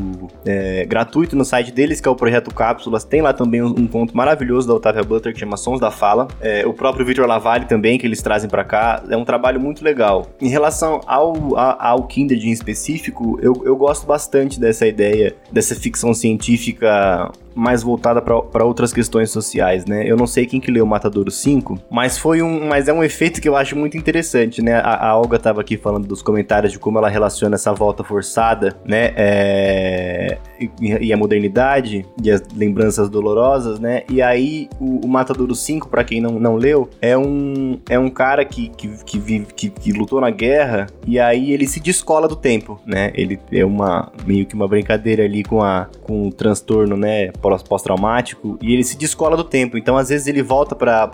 [0.46, 3.04] é, gratuito no site deles, que é o Projeto Cápsulas.
[3.04, 6.28] Tem lá também um, um conto maravilhoso da Octavia Butler, que chama Sons da Fala.
[6.42, 9.04] É, o próprio Victor Lavalle também, que eles trazem para cá.
[9.10, 10.28] É um trabalho muito legal.
[10.42, 16.14] Em relação ao, ao Kindred em específico, eu, eu gosto bastante dessa ideia, dessa ficção
[16.22, 20.04] científica mais voltada para outras questões sociais, né?
[20.06, 23.42] Eu não sei quem que leu Matadouro 5, mas foi um, mas é um efeito
[23.42, 24.76] que eu acho muito interessante, né?
[24.76, 28.76] A, a Olga estava aqui falando dos comentários de como ela relaciona essa volta forçada,
[28.86, 29.14] né?
[29.16, 34.04] É, e, e, a modernidade e as lembranças dolorosas, né?
[34.10, 38.10] E aí o, o Matadouro 5, para quem não, não leu, é um é um
[38.10, 42.28] cara que que, que, vive, que, que lutou na guerra e aí ele se descola
[42.28, 43.12] do tempo, né?
[43.14, 47.32] Ele é uma meio que uma brincadeira ali com a com o transtorno, né?
[47.42, 49.78] Pós-traumático, e ele se descola do tempo.
[49.78, 51.10] Então, às vezes, ele volta para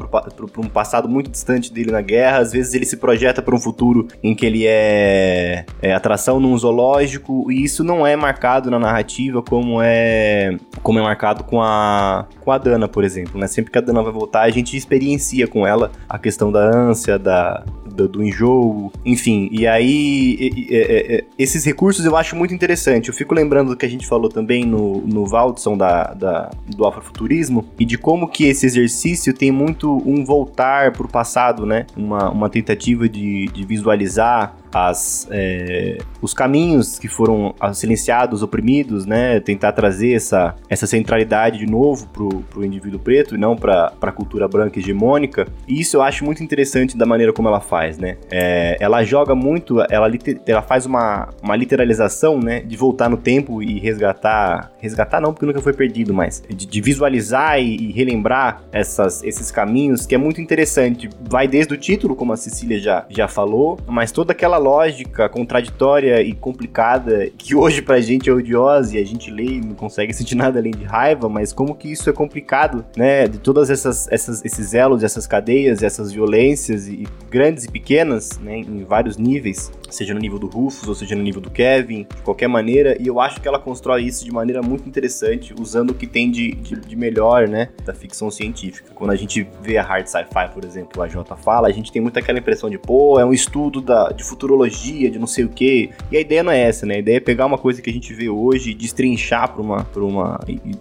[0.58, 4.08] um passado muito distante dele na guerra, às vezes, ele se projeta para um futuro
[4.22, 9.42] em que ele é, é, atração num zoológico, e isso não é marcado na narrativa
[9.42, 13.40] como é como é marcado com a, com a Dana, por exemplo.
[13.40, 13.48] Né?
[13.48, 17.18] Sempre que a Dana vai voltar, a gente experiencia com ela a questão da ânsia,
[17.20, 19.50] da, do, do enjoo, enfim.
[19.52, 23.10] E aí, e, e, e, esses recursos eu acho muito interessante.
[23.10, 26.86] Eu fico lembrando do que a gente falou também no, no Valdson da, da, do
[26.86, 31.86] afrofuturismo e de como que esse exercício tem muito um voltar para o passado, né?
[31.96, 39.40] Uma, uma tentativa de, de visualizar as, é, os caminhos que foram silenciados, oprimidos, né?
[39.40, 44.12] Tentar trazer essa, essa centralidade de novo pro, pro indivíduo preto e não para a
[44.12, 45.48] cultura branca hegemônica.
[45.68, 48.18] E isso eu acho muito interessante da maneira como ela faz, né?
[48.30, 50.10] É, ela joga muito, ela,
[50.46, 52.62] ela faz uma, uma literalização, né?
[52.62, 54.72] De voltar no tempo e resgatar.
[54.80, 59.52] Resgatar não, porque nunca foi perdido, mas de, de visualizar e, e, relembrar essas, esses
[59.52, 61.10] caminhos, que é muito interessante.
[61.22, 66.22] Vai desde o título, como a Cecília já, já falou, mas toda aquela lógica contraditória
[66.22, 70.14] e complicada, que hoje pra gente é odiosa e a gente lê e não consegue
[70.14, 73.28] sentir nada além de raiva, mas como que isso é complicado, né?
[73.28, 78.58] De todas essas, essas esses elos, essas cadeias, essas violências, e grandes e pequenas, né?
[78.58, 82.22] Em vários níveis, seja no nível do Rufus ou seja no nível do Kevin, de
[82.22, 85.94] qualquer maneira, e eu acho que ela constrói isso de maneira muito interessante, usando o
[85.94, 87.70] que tem de, de, de melhor, né?
[87.86, 88.92] Da ficção científica.
[88.94, 92.02] Quando a gente vê a hard sci-fi, por exemplo, a Jota fala, a gente tem
[92.02, 95.50] muito aquela impressão de, pô, é um estudo da, de futurologia, de não sei o
[95.50, 95.90] quê.
[96.12, 96.96] E a ideia não é essa, né?
[96.96, 99.84] A ideia é pegar uma coisa que a gente vê hoje e destrinchar pra uma,
[99.86, 100.40] pra uma.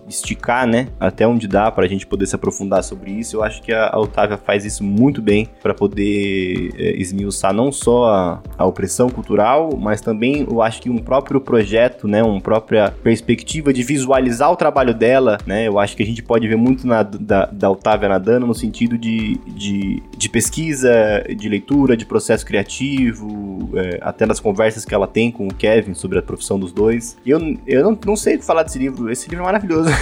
[0.09, 0.89] esticar, né?
[0.99, 3.37] Até onde dá pra gente poder se aprofundar sobre isso.
[3.37, 7.71] Eu acho que a, a Otávia faz isso muito bem para poder é, esmiuçar não
[7.71, 12.23] só a, a opressão cultural, mas também eu acho que um próprio projeto, né?
[12.23, 15.69] Uma própria perspectiva de visualizar o trabalho dela, né?
[15.69, 18.97] Eu acho que a gente pode ver muito na, da, da Otávia nadando no sentido
[18.97, 20.91] de, de, de pesquisa,
[21.37, 25.95] de leitura, de processo criativo, é, até nas conversas que ela tem com o Kevin
[25.95, 27.17] sobre a profissão dos dois.
[27.27, 29.11] Eu, eu não, não sei falar desse livro.
[29.11, 29.91] Esse livro é maravilhoso.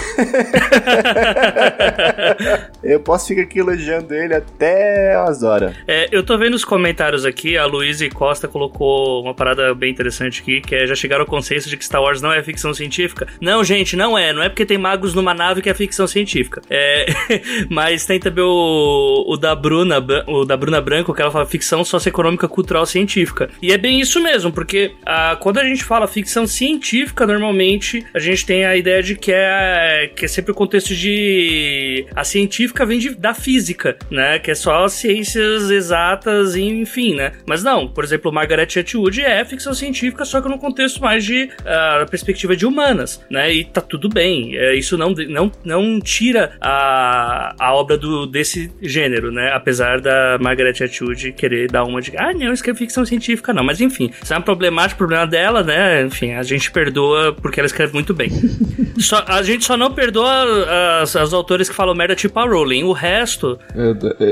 [2.83, 5.75] eu posso ficar aqui elogiando ele até umas horas.
[5.87, 8.84] É, eu tô vendo os comentários aqui, a Luísa Costa colocou
[9.23, 12.21] uma parada bem interessante aqui, que é já chegaram ao consenso de que Star Wars
[12.21, 13.27] não é ficção científica.
[13.41, 14.33] Não, gente, não é.
[14.33, 16.63] Não é porque tem magos numa nave que é ficção científica.
[16.71, 17.07] É,
[17.69, 21.85] mas tem também o, o da Bruna, o da Bruna Branco, que ela fala ficção
[21.85, 23.49] socioeconômica, cultural, científica.
[23.63, 28.19] E é bem isso mesmo, porque ah, quando a gente fala ficção científica, normalmente a
[28.19, 32.07] gente tem a ideia de que é, que é sempre o contexto de.
[32.15, 34.39] A científica vem de, da física, né?
[34.39, 37.33] Que é só ciências exatas, enfim, né?
[37.47, 41.45] Mas não, por exemplo, Margaret Atwood é ficção científica, só que no contexto mais de
[41.45, 43.53] uh, perspectiva de humanas, né?
[43.53, 44.57] E tá tudo bem.
[44.57, 49.51] É, isso não, não, não tira a, a obra do, desse gênero, né?
[49.53, 53.65] Apesar da Margaret Atwood querer dar uma de ah, não, isso é ficção científica, não.
[53.65, 56.05] Mas enfim, isso é um problemático, problema dela, né?
[56.05, 58.31] Enfim, a gente perdoa porque ela escreve muito bem.
[58.99, 62.85] só, a gente só não perdoa as, as autores que falam merda tipo a Rowling.
[62.85, 63.59] O resto.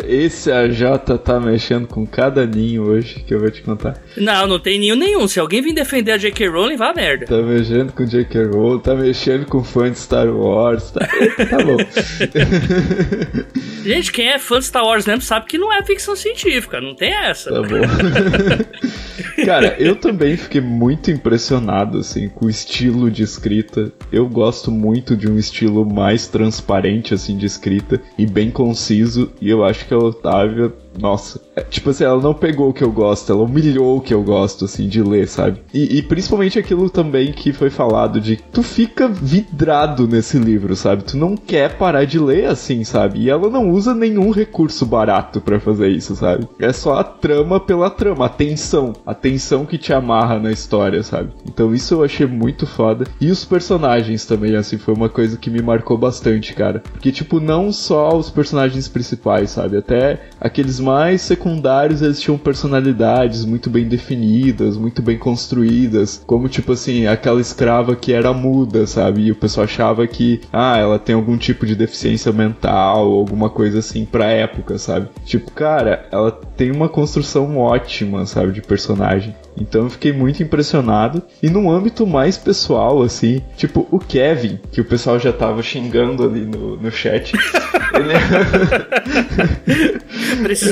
[0.07, 0.83] Esse AJ
[1.25, 4.01] tá mexendo com cada ninho hoje que eu vou te contar.
[4.17, 5.29] Não, não tem ninho nenhum.
[5.29, 6.49] Se alguém vir defender a J.K.
[6.49, 7.27] Rowling, vá merda.
[7.27, 8.45] Tá mexendo com J.K.
[8.47, 10.91] Rowling, tá mexendo com fã de Star Wars.
[10.91, 11.77] Tá, tá bom.
[13.85, 16.81] gente, quem é fã de Star Wars mesmo sabe que não é ficção científica.
[16.81, 17.51] Não tem essa.
[17.51, 17.81] Tá bom.
[19.45, 23.93] Cara, eu também fiquei muito impressionado, assim, com o estilo de escrita.
[24.11, 29.33] Eu gosto muito de um estilo mais transparente, assim, de escrita e bem conciso.
[29.41, 31.41] E eu acho que a Otávia nossa.
[31.57, 34.23] É, tipo assim, ela não pegou o que eu gosto, ela humilhou o que eu
[34.23, 35.61] gosto, assim, de ler, sabe?
[35.73, 41.05] E, e, principalmente aquilo também que foi falado de tu fica vidrado nesse livro, sabe?
[41.05, 43.21] Tu não quer parar de ler assim, sabe?
[43.21, 46.49] E ela não usa nenhum recurso barato para fazer isso, sabe?
[46.59, 51.03] É só a trama pela trama, a tensão, a tensão que te amarra na história,
[51.03, 51.31] sabe?
[51.47, 53.07] Então isso eu achei muito foda.
[53.21, 56.81] E os personagens também, assim, foi uma coisa que me marcou bastante, cara.
[56.81, 59.77] Porque, tipo, não só os personagens principais, sabe?
[59.77, 66.73] Até aqueles mais secundários eles tinham personalidades muito bem definidas, muito bem construídas, como tipo
[66.73, 69.23] assim, aquela escrava que era muda, sabe?
[69.23, 73.79] E o pessoal achava que, ah, ela tem algum tipo de deficiência mental, alguma coisa
[73.79, 75.09] assim pra época, sabe?
[75.25, 79.35] Tipo, cara, ela tem uma construção ótima, sabe, de personagem.
[79.57, 81.23] Então eu fiquei muito impressionado.
[81.43, 86.25] E num âmbito mais pessoal, assim, tipo o Kevin, que o pessoal já tava xingando
[86.25, 87.33] ali no, no chat.
[87.95, 88.13] ele...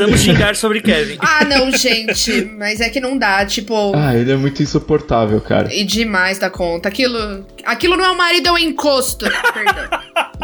[0.00, 1.18] Precisamos xingar sobre Kevin.
[1.30, 2.50] Ah, não, gente.
[2.58, 3.92] Mas é que não dá, tipo.
[3.94, 5.72] Ah, ele é muito insuportável, cara.
[5.72, 6.88] E demais da conta.
[6.88, 7.44] Aquilo.
[7.64, 9.26] Aquilo não é um marido, é um encosto.
[9.52, 10.00] Perdão.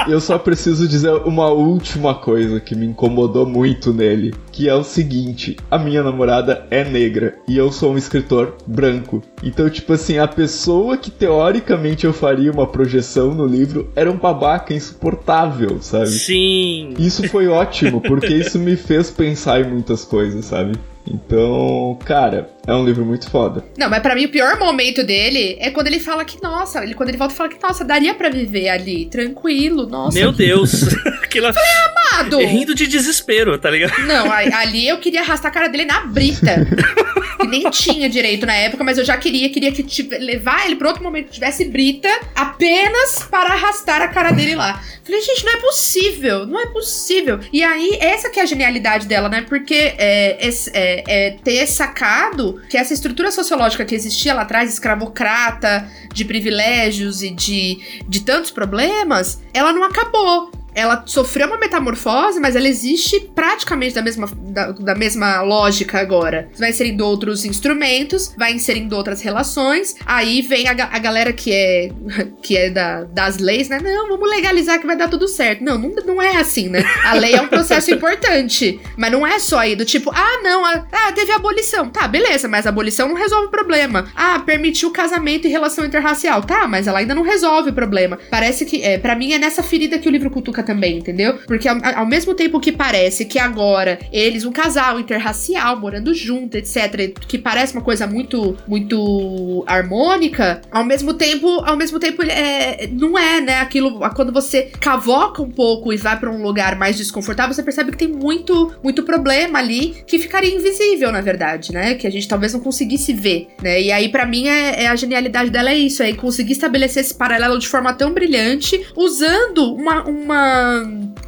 [0.09, 4.83] Eu só preciso dizer uma última coisa que me incomodou muito nele, que é o
[4.83, 9.23] seguinte: a minha namorada é negra e eu sou um escritor branco.
[9.43, 14.17] Então, tipo assim, a pessoa que teoricamente eu faria uma projeção no livro era um
[14.17, 16.09] babaca insuportável, sabe?
[16.09, 16.95] Sim.
[16.99, 20.73] Isso foi ótimo, porque isso me fez pensar em muitas coisas, sabe?
[21.09, 23.65] Então, cara, é um livro muito foda.
[23.79, 26.95] Não, mas para mim o pior momento dele é quando ele fala que, nossa, ele,
[26.95, 30.19] quando ele volta e fala que, nossa, daria para viver ali, tranquilo, nossa.
[30.19, 30.83] Meu Deus.
[31.23, 31.53] Aquilo...
[31.53, 31.71] Falei,
[32.13, 32.39] amado.
[32.39, 33.99] Rindo de desespero, tá ligado?
[34.07, 36.67] Não, ali eu queria arrastar a cara dele na brita.
[37.37, 40.77] que nem tinha direito na época, mas eu já queria, queria que tive, levar ele
[40.77, 44.83] pra outro momento que tivesse brita apenas para arrastar a cara dele lá.
[45.05, 47.39] Falei, gente, não é possível, não é possível.
[47.53, 49.43] E aí, essa que é a genialidade dela, né?
[49.49, 55.89] Porque é, é, é, ter sacado que essa estrutura sociológica que existia lá atrás, escravocrata,
[56.13, 62.55] de privilégios e de, de tantos problemas, ela não acabou ela sofreu uma metamorfose, mas
[62.55, 66.51] ela existe praticamente da mesma, da, da mesma lógica agora.
[66.59, 69.97] Vai inserindo outros instrumentos, vai inserindo outras relações.
[70.05, 71.91] Aí vem a, a galera que é
[72.43, 73.81] que é da, das leis, né?
[73.83, 75.65] Não, vamos legalizar que vai dar tudo certo.
[75.65, 76.85] Não, não, não é assim, né?
[77.05, 78.79] A lei é um processo importante.
[78.99, 81.89] Mas não é só aí do tipo, ah, não, a, ah, teve abolição.
[81.89, 84.11] Tá, beleza, mas a abolição não resolve o problema.
[84.15, 86.43] Ah, permitiu casamento e relação interracial.
[86.43, 88.19] Tá, mas ela ainda não resolve o problema.
[88.31, 91.39] Parece que, é, para mim, é nessa ferida que o livro cutuca também, entendeu?
[91.47, 96.57] Porque ao, ao mesmo tempo que parece que agora eles, um casal interracial, morando junto,
[96.57, 102.89] etc., que parece uma coisa muito, muito harmônica, ao mesmo tempo, ao mesmo tempo, é,
[102.93, 103.61] não é, né?
[103.61, 107.93] Aquilo, quando você cavoca um pouco e vai para um lugar mais desconfortável, você percebe
[107.93, 111.95] que tem muito, muito problema ali que ficaria invisível, na verdade, né?
[111.95, 113.81] Que a gente talvez não conseguisse ver, né?
[113.81, 117.15] E aí, para mim, é, é, a genialidade dela é isso, é conseguir estabelecer esse
[117.15, 120.56] paralelo de forma tão brilhante, usando uma, uma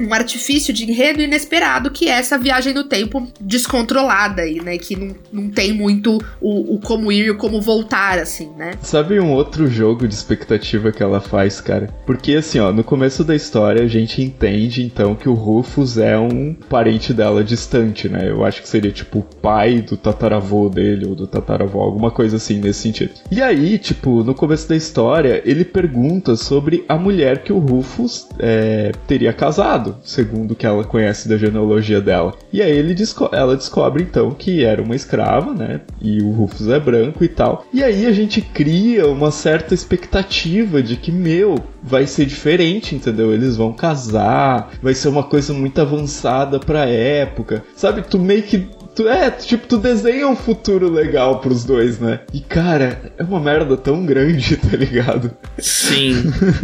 [0.00, 4.78] um artifício de enredo inesperado, que é essa viagem no tempo descontrolada aí, né?
[4.78, 8.72] Que não, não tem muito o, o como ir e o como voltar, assim, né?
[8.82, 11.92] Sabe um outro jogo de expectativa que ela faz, cara?
[12.06, 16.18] Porque assim, ó, no começo da história a gente entende então que o Rufus é
[16.18, 18.28] um parente dela distante, né?
[18.28, 22.36] Eu acho que seria tipo o pai do tataravô dele ou do tataravô, alguma coisa
[22.36, 23.12] assim nesse sentido.
[23.30, 28.28] E aí, tipo, no começo da história, ele pergunta sobre a mulher que o Rufus
[28.38, 32.34] é, teria casado, segundo o que ela conhece da genealogia dela.
[32.52, 35.80] E aí ele desco ela descobre então que era uma escrava, né?
[36.00, 37.64] E o Rufus é branco e tal.
[37.72, 43.32] E aí a gente cria uma certa expectativa de que, meu, vai ser diferente, entendeu?
[43.32, 47.64] Eles vão casar, vai ser uma coisa muito avançada pra época.
[47.74, 48.68] Sabe, tu meio que
[48.98, 52.18] Tu, é, tipo, tu desenha um futuro legal pros dois, né?
[52.34, 55.30] E, cara, é uma merda tão grande, tá ligado?
[55.56, 56.14] Sim.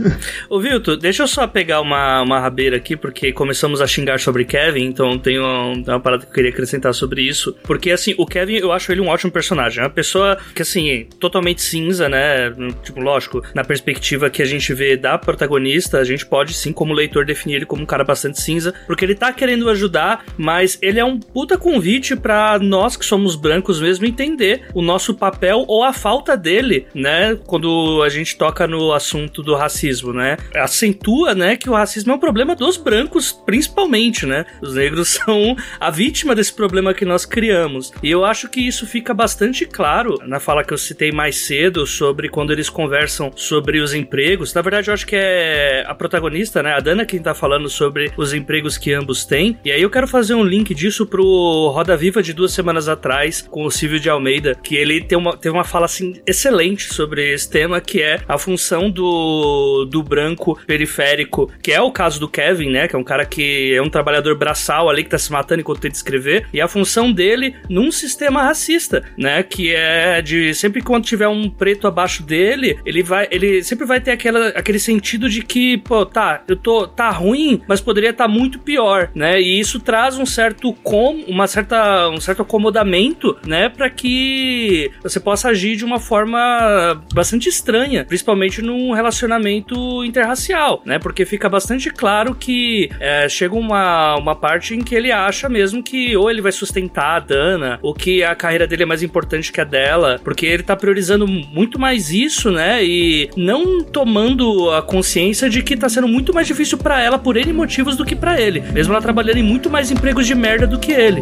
[0.50, 4.44] Ô, Vilto, deixa eu só pegar uma, uma rabeira aqui, porque começamos a xingar sobre
[4.44, 7.56] Kevin, então tem uma, uma parada que eu queria acrescentar sobre isso.
[7.62, 9.78] Porque, assim, o Kevin, eu acho ele um ótimo personagem.
[9.78, 12.52] É uma pessoa que, assim, totalmente cinza, né?
[12.82, 16.92] Tipo, lógico, na perspectiva que a gente vê da protagonista, a gente pode, sim, como
[16.92, 20.98] leitor, definir ele como um cara bastante cinza, porque ele tá querendo ajudar, mas ele
[20.98, 25.84] é um puta convite para nós que somos brancos mesmo entender o nosso papel ou
[25.84, 27.38] a falta dele, né?
[27.46, 30.38] Quando a gente toca no assunto do racismo, né?
[30.54, 34.46] Acentua, né, que o racismo é um problema dos brancos, principalmente, né?
[34.62, 37.92] Os negros são a vítima desse problema que nós criamos.
[38.02, 41.86] E eu acho que isso fica bastante claro na fala que eu citei mais cedo
[41.86, 44.54] sobre quando eles conversam sobre os empregos.
[44.54, 48.10] Na verdade, eu acho que é a protagonista, né, a Dana quem tá falando sobre
[48.16, 49.58] os empregos que ambos têm.
[49.62, 53.42] E aí eu quero fazer um link disso pro Roda Viva de duas semanas atrás
[53.42, 57.32] com o Silvio de Almeida, que ele tem uma, tem uma fala assim excelente sobre
[57.32, 62.28] esse tema, que é a função do, do branco periférico, que é o caso do
[62.28, 62.88] Kevin, né?
[62.88, 65.80] Que é um cara que é um trabalhador braçal ali que tá se matando enquanto
[65.80, 69.42] tenta escrever, e a função dele num sistema racista, né?
[69.42, 74.00] Que é de sempre quando tiver um preto abaixo dele, ele vai, ele sempre vai
[74.00, 78.24] ter aquela, aquele sentido de que, pô, tá, eu tô, tá ruim, mas poderia estar
[78.24, 79.40] tá muito pior, né?
[79.40, 85.18] E isso traz um certo com, uma certa um certo acomodamento, né, para que você
[85.20, 91.90] possa agir de uma forma bastante estranha, principalmente num relacionamento interracial, né, porque fica bastante
[91.90, 96.40] claro que é, chega uma, uma parte em que ele acha mesmo que ou ele
[96.40, 100.20] vai sustentar a Dana, ou que a carreira dele é mais importante que a dela,
[100.22, 105.76] porque ele tá priorizando muito mais isso, né, e não tomando a consciência de que
[105.76, 108.92] tá sendo muito mais difícil para ela por N motivos do que para ele, mesmo
[108.92, 111.20] ela trabalhando em muito mais empregos de merda do que ele.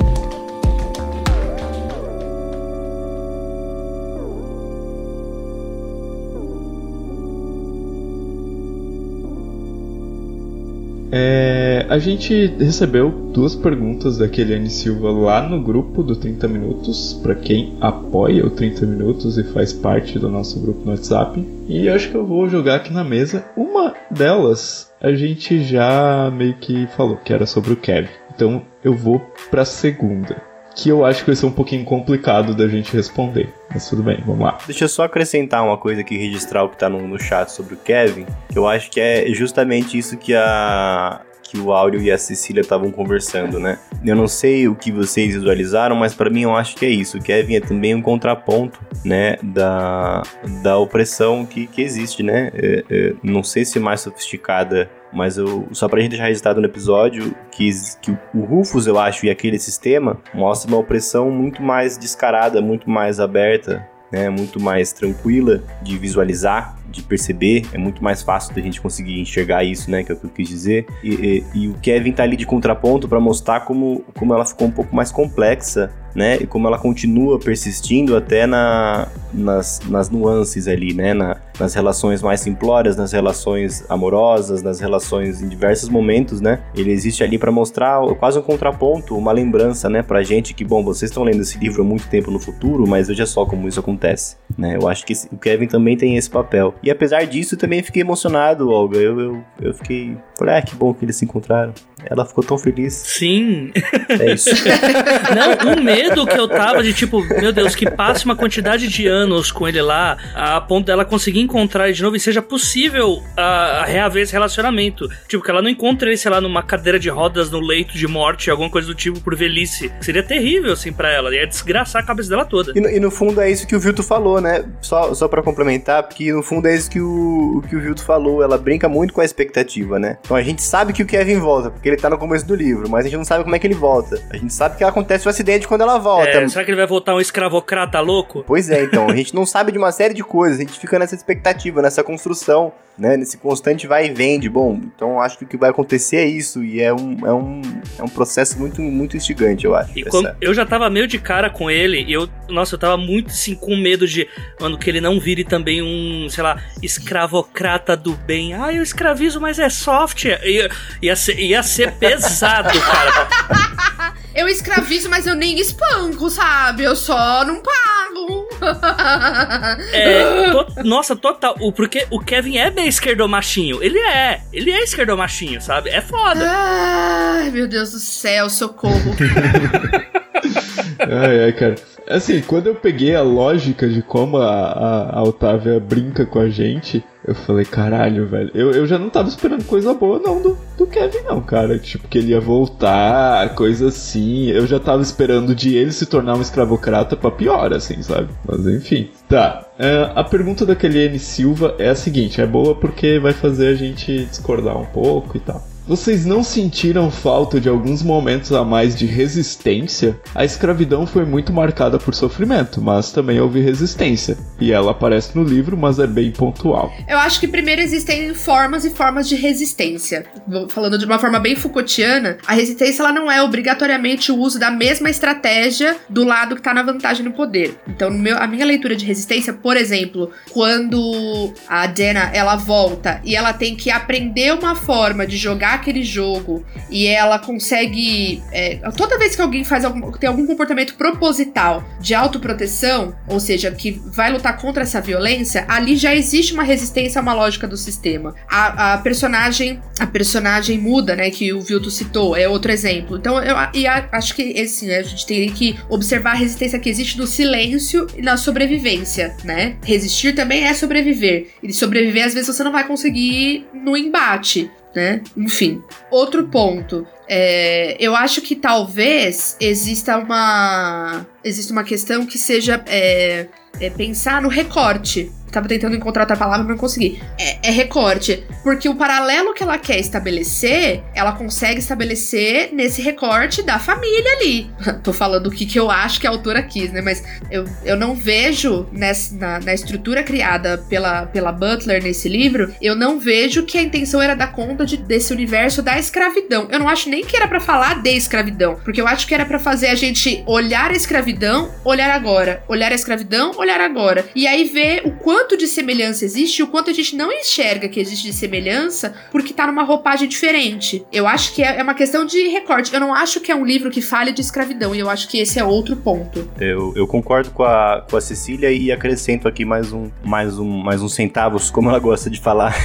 [11.15, 17.13] É, a gente recebeu duas perguntas da Keliane Silva lá no grupo do 30 Minutos,
[17.23, 21.47] para quem apoia o 30 Minutos e faz parte do nosso grupo no WhatsApp.
[21.69, 23.45] E acho que eu vou jogar aqui na mesa.
[23.55, 28.09] Uma delas a gente já meio que falou, que era sobre o Kevin.
[28.35, 32.55] Então eu vou para a segunda que eu acho que vai ser um pouquinho complicado
[32.55, 33.53] da gente responder.
[33.73, 34.59] Mas tudo bem, vamos lá.
[34.67, 37.75] Deixa eu só acrescentar uma coisa aqui, registrar o que tá no, no chat sobre
[37.75, 41.21] o Kevin, eu acho que é justamente isso que a
[41.53, 43.79] que o Áureo e a Cecília estavam conversando, né?
[44.03, 47.19] Eu não sei o que vocês visualizaram, mas para mim eu acho que é isso.
[47.19, 50.23] O Kevin é também um contraponto, né, da,
[50.63, 52.51] da opressão que, que existe, né?
[52.55, 56.67] É, é, não sei se mais sofisticada mas eu, só pra gente deixar registrado no
[56.67, 57.69] episódio que,
[58.01, 62.89] que o Rufus, eu acho, e aquele sistema mostra uma opressão muito mais descarada, muito
[62.89, 68.61] mais aberta, né, muito mais tranquila de visualizar de perceber, é muito mais fácil da
[68.61, 70.03] gente conseguir enxergar isso, né?
[70.03, 70.87] Que é o que eu quis dizer.
[71.03, 74.69] E, e, e o Kevin tá ali de contraponto para mostrar como, como ela ficou
[74.69, 76.37] um pouco mais complexa né?
[76.37, 81.15] E como ela continua persistindo até na, nas, nas nuances ali, né?
[81.15, 86.61] Na, nas relações mais simplórias, nas relações amorosas, nas relações em diversos momentos, né?
[86.75, 90.83] Ele existe ali para mostrar quase um contraponto, uma lembrança, né, pra gente que, bom,
[90.83, 93.79] vocês estão lendo esse livro há muito tempo no futuro, mas veja só como isso
[93.81, 94.77] acontece, né?
[94.81, 96.75] Eu acho que o Kevin também tem esse papel.
[96.83, 98.99] E apesar disso, também fiquei emocionado, Olga.
[98.99, 101.73] Eu, eu, eu fiquei, falei, ah, que bom que eles se encontraram.
[102.05, 102.95] Ela ficou tão feliz.
[102.95, 103.71] Sim.
[104.09, 104.51] É isso.
[105.35, 109.07] Não, o medo que eu tava de tipo, meu Deus, que passe uma quantidade de
[109.07, 113.23] anos com ele lá, a ponto dela conseguir encontrar ele de novo e seja possível
[113.37, 115.09] a, a reaver esse relacionamento.
[115.29, 118.07] Tipo, que ela não encontre ele, sei lá, numa cadeira de rodas no leito de
[118.07, 119.93] morte, alguma coisa do tipo, por velhice.
[120.01, 121.35] Seria terrível, assim, pra ela.
[121.35, 122.73] Ia desgraçar a cabeça dela toda.
[122.75, 124.65] E no, e no fundo é isso que o Vilto falou, né?
[124.81, 128.43] Só, só pra complementar, porque no fundo é isso que o, que o Vilto falou.
[128.43, 130.19] Ela brinca muito com a expectativa, né?
[130.25, 132.89] Então a gente sabe que o Kevin volta, porque ele tá no começo do livro,
[132.89, 134.21] mas a gente não sabe como é que ele volta.
[134.31, 136.31] A gente sabe que acontece o um acidente quando ela volta.
[136.31, 138.45] É, será que ele vai voltar um escravocrata louco?
[138.47, 139.09] Pois é, então.
[139.09, 140.59] A gente não sabe de uma série de coisas.
[140.59, 143.17] A gente fica nessa expectativa, nessa construção, né?
[143.17, 146.25] Nesse constante vai e vem de, bom, então acho que o que vai acontecer é
[146.25, 146.63] isso.
[146.63, 147.61] E é um, é um,
[147.99, 149.91] é um processo muito, muito instigante, eu acho.
[149.99, 152.97] E quando, eu já tava meio de cara com ele, e eu, nossa, eu tava
[152.97, 154.29] muito assim com medo de,
[154.61, 158.55] mano, que ele não vire também um, sei lá, escravocrata do bem.
[158.55, 160.25] Ah, eu escravizo, mas é soft.
[160.25, 160.71] Ia,
[161.03, 164.15] ia, ser, ia ser pesado, cara.
[164.33, 166.85] Eu escravizo, mas eu nem espanco, sabe?
[166.85, 168.42] Eu só não pago.
[169.93, 171.57] É, to, nossa, total.
[171.61, 173.83] O, porque o Kevin é bem esquerdomachinho.
[173.83, 174.41] Ele é.
[174.53, 175.91] Ele é esquerdomachinho, sabe?
[175.91, 176.45] É foda.
[176.47, 179.15] Ai, meu Deus do céu, socorro.
[181.01, 181.75] ai, ai, cara.
[182.13, 186.49] Assim, quando eu peguei a lógica de como a, a, a Otávia brinca com a
[186.49, 188.51] gente, eu falei, caralho, velho.
[188.53, 191.79] Eu, eu já não tava esperando coisa boa, não, do, do Kevin, não, cara.
[191.79, 194.49] Tipo, que ele ia voltar, coisa assim.
[194.49, 198.29] Eu já tava esperando de ele se tornar um escravocrata pra pior, assim, sabe?
[198.47, 199.11] Mas enfim.
[199.29, 199.65] Tá.
[199.79, 203.75] Uh, a pergunta da Kelly Silva é a seguinte: é boa porque vai fazer a
[203.75, 205.72] gente discordar um pouco e tal.
[205.85, 210.17] Vocês não sentiram falta de alguns momentos a mais de resistência?
[210.33, 214.39] A escravidão foi muito marcada por sofrimento, mas também houve resistência.
[214.61, 216.93] E ela aparece no livro, mas é bem pontual.
[217.09, 220.25] Eu acho que primeiro existem formas e formas de resistência.
[220.69, 224.71] Falando de uma forma bem Foucaultiana, a resistência ela não é obrigatoriamente o uso da
[224.71, 227.77] mesma estratégia do lado que está na vantagem no poder.
[227.89, 233.35] Então, meu, a minha leitura de resistência, por exemplo, quando a Dana ela volta e
[233.35, 238.43] ela tem que aprender uma forma de jogar aquele jogo e ela consegue.
[238.53, 243.71] É, toda vez que alguém faz algum, tem algum comportamento proposital de autoproteção, ou seja,
[243.71, 247.77] que vai lutar contra essa violência, ali já existe uma resistência a uma lógica do
[247.77, 248.35] sistema.
[248.49, 251.31] A, a personagem a personagem muda, né?
[251.31, 253.17] Que o Vilto citou, é outro exemplo.
[253.17, 254.45] Então, eu e a, acho que
[254.83, 259.37] né, a gente tem que observar a resistência que existe no silêncio e na sobrevivência,
[259.45, 259.77] né?
[259.85, 261.49] Resistir também é sobreviver.
[261.63, 265.23] E sobreviver, às vezes, você não vai conseguir no embate né?
[265.37, 265.83] Enfim.
[266.11, 267.07] Outro ponto.
[267.29, 271.27] É, eu acho que talvez exista uma.
[271.43, 273.47] Exista uma questão que seja é,
[273.81, 277.23] é pensar no recorte Tava tentando encontrar outra palavra, mas não consegui.
[277.39, 278.45] É, é, recorte.
[278.63, 284.71] Porque o paralelo que ela quer estabelecer, ela consegue estabelecer nesse recorte da família ali.
[285.05, 287.03] Tô falando o que, que eu acho que a autora quis, né?
[287.03, 292.75] Mas eu, eu não vejo nessa, na, na estrutura criada pela, pela Butler nesse livro,
[292.81, 296.69] eu não vejo que a intenção era dar conta de, desse universo da escravidão.
[296.71, 298.77] Eu não acho nem que era para falar de escravidão.
[298.83, 302.63] Porque eu acho que era para fazer a gente olhar a escravidão, olhar agora.
[302.69, 304.25] Olhar a escravidão, olhar agora.
[304.35, 307.33] E aí ver o quanto quanto de semelhança existe e o quanto a gente não
[307.33, 311.05] enxerga que existe de semelhança porque tá numa roupagem diferente.
[311.13, 312.95] Eu acho que é, é uma questão de recorte.
[312.95, 315.39] Eu não acho que é um livro que fale de escravidão e eu acho que
[315.39, 316.49] esse é outro ponto.
[316.61, 320.65] Eu, eu concordo com a, com a Cecília e acrescento aqui mais um, mais um,
[320.65, 322.77] mais uns centavos, como ela gosta de falar,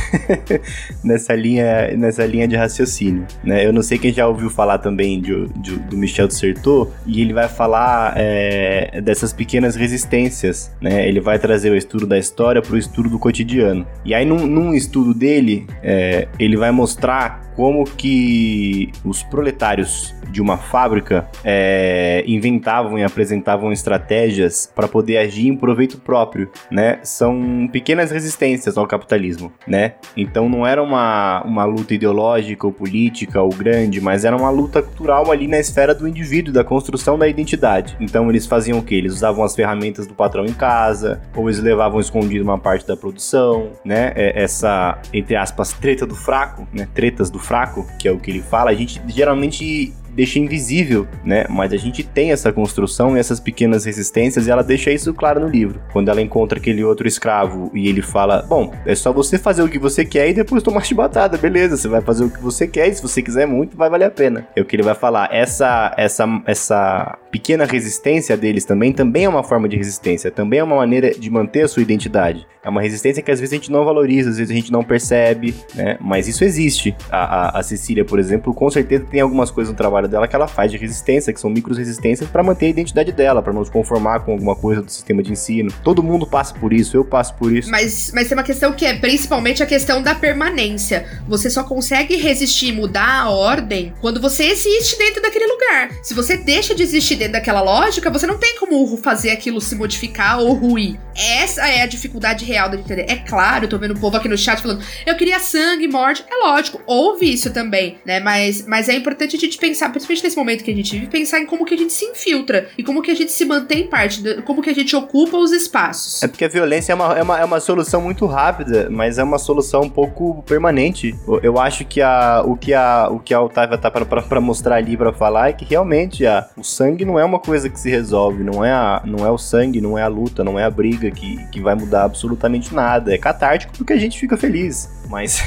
[1.05, 3.27] nessa linha, nessa linha de raciocínio.
[3.43, 3.67] Né?
[3.67, 7.33] Eu não sei quem já ouviu falar também de, de, do Michel Certeau e ele
[7.33, 10.71] vai falar é, dessas pequenas resistências.
[10.81, 11.07] Né?
[11.07, 13.85] Ele vai trazer o estudo da história história para o estudo do cotidiano.
[14.05, 20.41] E aí, num, num estudo dele, é, ele vai mostrar como que os proletários de
[20.41, 26.99] uma fábrica é, inventavam e apresentavam estratégias para poder agir em proveito próprio, né?
[27.01, 29.93] São pequenas resistências ao capitalismo, né?
[30.15, 34.81] Então não era uma, uma luta ideológica ou política ou grande, mas era uma luta
[34.81, 37.97] cultural ali na esfera do indivíduo, da construção da identidade.
[37.99, 38.93] Então eles faziam o que?
[38.93, 42.95] Eles usavam as ferramentas do patrão em casa, ou eles levavam escondido uma parte da
[42.95, 44.13] produção, né?
[44.15, 46.87] É, essa, entre aspas, treta do fraco, né?
[46.93, 51.45] Tretas do fraco, que é o que ele fala, a gente geralmente deixa invisível, né?
[51.47, 55.39] Mas a gente tem essa construção e essas pequenas resistências e ela deixa isso claro
[55.39, 55.79] no livro.
[55.93, 59.69] Quando ela encontra aquele outro escravo e ele fala: Bom, é só você fazer o
[59.69, 61.77] que você quer e depois tomar chibatada, beleza?
[61.77, 64.11] Você vai fazer o que você quer e se você quiser muito, vai valer a
[64.11, 64.47] pena.
[64.55, 65.29] É o que ele vai falar.
[65.31, 70.63] Essa, essa, essa pequena resistência deles também, também é uma forma de resistência, também é
[70.63, 72.47] uma maneira de manter a sua identidade.
[72.63, 74.83] É uma resistência que às vezes a gente não valoriza, às vezes a gente não
[74.83, 75.97] percebe, né?
[76.01, 76.93] Mas isso existe.
[77.09, 80.35] A, a, a Cecília, por exemplo, com certeza tem algumas coisas no trabalho dela que
[80.35, 83.63] ela faz de resistência, que são micro resistências, para manter a identidade dela, para não
[83.63, 85.71] se conformar com alguma coisa do sistema de ensino.
[85.83, 87.71] Todo mundo passa por isso, eu passo por isso.
[87.71, 91.05] Mas, mas tem uma questão que é principalmente a questão da permanência.
[91.27, 95.91] Você só consegue resistir e mudar a ordem quando você existe dentro daquele lugar.
[96.03, 99.75] Se você deixa de existir dentro daquela lógica, você não tem como fazer aquilo se
[99.75, 100.99] modificar ou ruir.
[101.15, 103.05] Essa é a dificuldade real de entender.
[103.09, 106.23] É claro, eu tô vendo o povo aqui no chat falando, eu queria sangue, morte.
[106.29, 108.19] É lógico, houve isso também, né?
[108.19, 111.39] Mas, mas é importante a gente pensar, principalmente nesse momento que a gente vive, pensar
[111.39, 114.21] em como que a gente se infiltra e como que a gente se mantém parte,
[114.21, 116.21] de, como que a gente ocupa os espaços.
[116.21, 119.23] É porque a violência é uma, é uma, é uma solução muito rápida, mas é
[119.23, 121.15] uma solução um pouco permanente.
[121.41, 124.95] Eu acho que a, o, que a, o que a Otávia tá para mostrar ali,
[124.95, 128.43] para falar, é que realmente a, o sangue não é uma coisa que se resolve,
[128.43, 131.09] não é, a, não é o sangue, não é a luta, não é a briga
[131.09, 133.13] que, que vai mudar absolutamente nada.
[133.13, 135.41] É catártico porque a gente fica feliz, mas.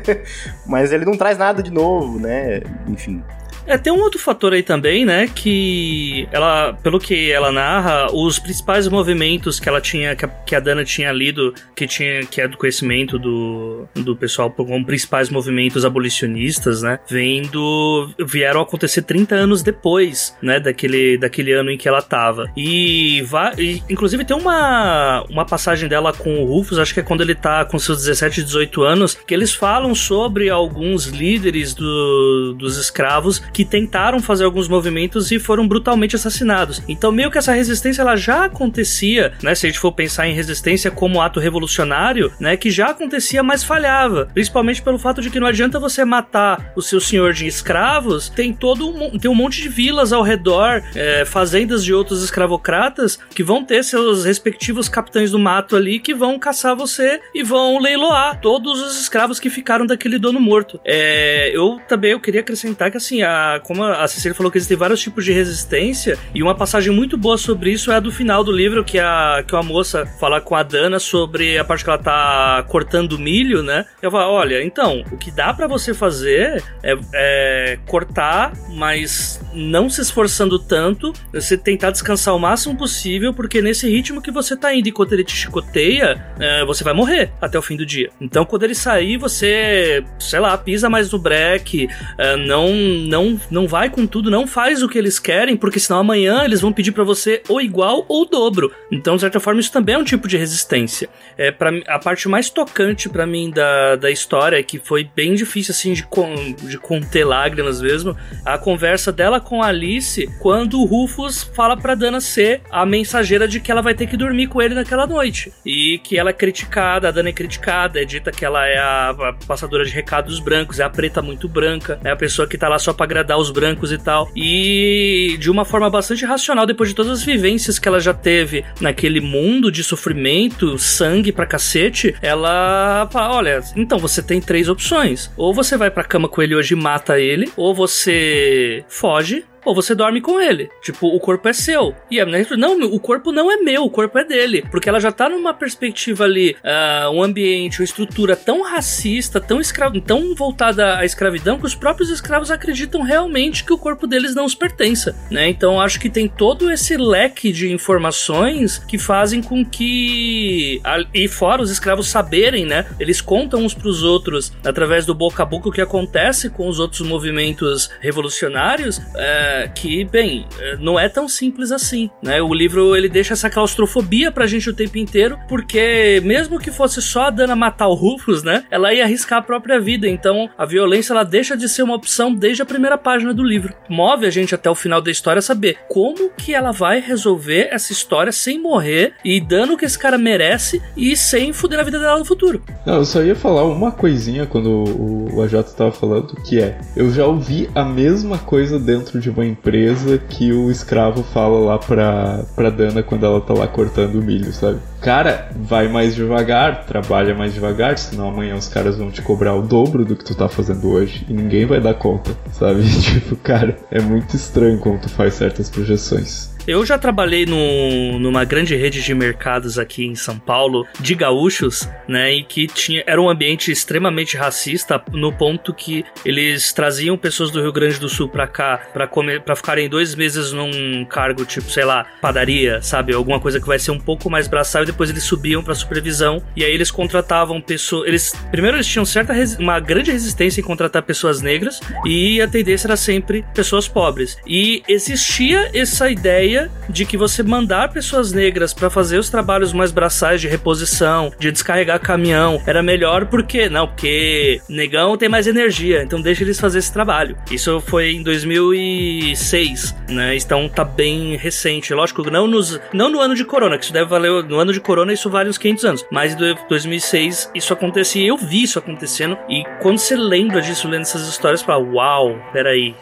[0.66, 2.60] mas ele não traz nada de novo, né?
[2.86, 3.22] Enfim.
[3.68, 5.28] É, tem um outro fator aí também, né?
[5.32, 10.54] Que ela, pelo que ela narra, os principais movimentos que ela tinha, que a, que
[10.54, 15.28] a Dana tinha lido, que tinha, que é do conhecimento do, do pessoal como principais
[15.28, 16.98] movimentos abolicionistas, né?
[17.10, 18.08] Vem do.
[18.26, 20.58] vieram acontecer 30 anos depois, né?
[20.58, 22.50] Daquele, daquele ano em que ela tava.
[22.56, 27.02] E, vai, e inclusive tem uma, uma passagem dela com o Rufus, acho que é
[27.02, 32.54] quando ele tá com seus 17, 18 anos, que eles falam sobre alguns líderes do,
[32.54, 36.80] dos escravos que tentaram fazer alguns movimentos e foram brutalmente assassinados.
[36.86, 39.52] Então, meio que essa resistência ela já acontecia, né?
[39.52, 42.56] Se a gente for pensar em resistência como ato revolucionário, né?
[42.56, 44.30] Que já acontecia, mas falhava.
[44.32, 48.52] Principalmente pelo fato de que não adianta você matar o seu senhor de escravos, tem
[48.52, 53.42] todo um, tem um monte de vilas ao redor, é, fazendas de outros escravocratas que
[53.42, 58.40] vão ter seus respectivos capitães do mato ali que vão caçar você e vão leiloar
[58.40, 60.78] todos os escravos que ficaram daquele dono morto.
[60.84, 64.76] É, eu também eu queria acrescentar que assim a como a Cecília falou que existem
[64.76, 68.42] vários tipos de resistência, e uma passagem muito boa sobre isso é a do final
[68.42, 71.90] do livro, que a, que a moça fala com a Dana sobre a parte que
[71.90, 73.84] ela tá cortando milho, né?
[74.02, 79.88] Eu falo, olha, então, o que dá para você fazer é, é, cortar, mas não
[79.88, 84.74] se esforçando tanto, você tentar descansar o máximo possível, porque nesse ritmo que você tá
[84.74, 88.10] indo enquanto ele te chicoteia, é, você vai morrer até o fim do dia.
[88.20, 93.66] Então, quando ele sair, você, sei lá, pisa mais no break, é, não, não não,
[93.66, 96.92] vai com tudo, não faz o que eles querem, porque senão amanhã eles vão pedir
[96.92, 98.72] para você ou igual ou dobro.
[98.90, 101.08] Então, de certa forma, isso também é um tipo de resistência.
[101.36, 105.72] É para a parte mais tocante para mim da, da história, que foi bem difícil
[105.72, 110.84] assim de, con, de conter lágrimas mesmo, a conversa dela com a Alice quando o
[110.84, 114.60] Rufus fala para Dana ser a mensageira de que ela vai ter que dormir com
[114.62, 118.44] ele naquela noite e que ela é criticada, a Dana é criticada, é dita que
[118.44, 122.16] ela é a, a passadora de recados brancos, é a preta muito branca, é a
[122.16, 124.30] pessoa que tá lá só pra agradar os brancos e tal.
[124.34, 128.64] E de uma forma bastante racional, depois de todas as vivências que ela já teve
[128.80, 135.30] naquele mundo de sofrimento, sangue pra cacete, ela fala: olha, então você tem três opções.
[135.36, 139.74] Ou você vai pra cama com ele hoje e mata ele, ou você foge, ou
[139.74, 140.70] você dorme com ele.
[140.82, 141.94] Tipo, o corpo é seu.
[142.10, 144.64] E a não, o corpo não é meu, o corpo é dele.
[144.70, 149.60] Porque ela já tá numa perspectiva ali, uh, um ambiente, uma estrutura tão racista, tão
[149.60, 154.34] escravo, tão voltada à escravidão, que os próprios escravos acreditam realmente que o corpo deles
[154.34, 155.48] não os pertença, né?
[155.48, 160.80] Então acho que tem todo esse leque de informações que fazem com que
[161.12, 162.86] e fora os escravos saberem, né?
[162.98, 166.78] Eles contam uns pros outros através do boca a boca o que acontece com os
[166.78, 169.00] outros movimentos revolucionários.
[169.16, 172.40] É, que, bem, é, não é tão simples assim, né?
[172.40, 177.02] O livro ele deixa essa claustrofobia pra gente o tempo inteiro, porque mesmo que fosse
[177.02, 178.64] só a Dana matar o Rufus, né?
[178.70, 182.34] Ela ia arriscar a própria vida, então a violência ela deixa de ser uma opção
[182.34, 183.74] desde a primeira página do livro.
[183.88, 187.92] Move a gente até o final da história saber como que ela vai resolver essa
[187.92, 191.98] história sem morrer e dando o que esse cara merece e sem fuder a vida
[191.98, 192.62] dela no futuro.
[192.86, 196.78] Não, eu só ia falar uma coisinha quando o, o AJ tava falando, que é,
[196.96, 201.78] eu já ouvi a mesma coisa dentro de uma empresa que o escravo fala lá
[201.78, 204.78] pra, pra Dana quando ela tá lá cortando o milho, sabe?
[205.00, 209.62] Cara, vai mais devagar, trabalha mais devagar, senão amanhã os caras vão te cobrar o
[209.62, 212.82] dobro do que tu tá fazendo hoje e ninguém vai dar conta, sabe?
[213.08, 216.58] Tipo, cara, é muito estranho como tu faz certas projeções.
[216.68, 222.34] Eu já trabalhei numa grande rede de mercados aqui em São Paulo, de gaúchos, né?
[222.34, 227.62] E que tinha, era um ambiente extremamente racista, no ponto que eles traziam pessoas do
[227.62, 231.70] Rio Grande do Sul pra cá pra, comer, pra ficarem dois meses num cargo, tipo,
[231.70, 233.14] sei lá, padaria, sabe?
[233.14, 236.42] Alguma coisa que vai ser um pouco mais braçal depois eles subiam pra supervisão.
[236.56, 238.08] E aí eles contratavam pessoas.
[238.08, 238.32] Eles.
[238.50, 242.96] Primeiro eles tinham certa uma grande resistência em contratar pessoas negras e a tendência era
[242.96, 244.36] sempre pessoas pobres.
[244.46, 249.92] E existia essa ideia de que você mandar pessoas negras para fazer os trabalhos mais
[249.92, 256.02] braçais de reposição, de descarregar caminhão, era melhor porque não, porque negão tem mais energia,
[256.02, 257.36] então deixa eles fazer esse trabalho.
[257.50, 260.36] Isso foi em 2006, né?
[260.36, 261.92] Então tá bem recente.
[261.92, 264.77] Lógico, não nos não no ano de corona, que isso deve valer no ano de
[264.80, 269.38] corona isso vale uns 500 anos, mas em 2006 isso acontecia, eu vi isso acontecendo.
[269.48, 272.94] E quando você lembra disso lendo essas histórias, fala, uau, peraí,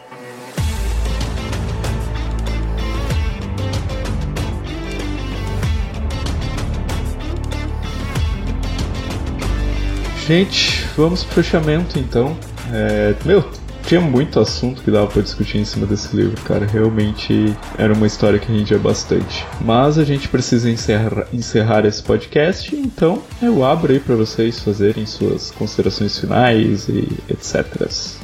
[10.27, 12.37] Gente, vamos pro fechamento então.
[12.73, 13.49] É, meu,
[13.87, 16.65] tinha muito assunto que dava para discutir em cima desse livro, cara.
[16.65, 19.45] Realmente era uma história que rendia bastante.
[19.61, 25.05] Mas a gente precisa encerrar, encerrar esse podcast, então eu abro aí para vocês fazerem
[25.05, 27.65] suas considerações finais e etc.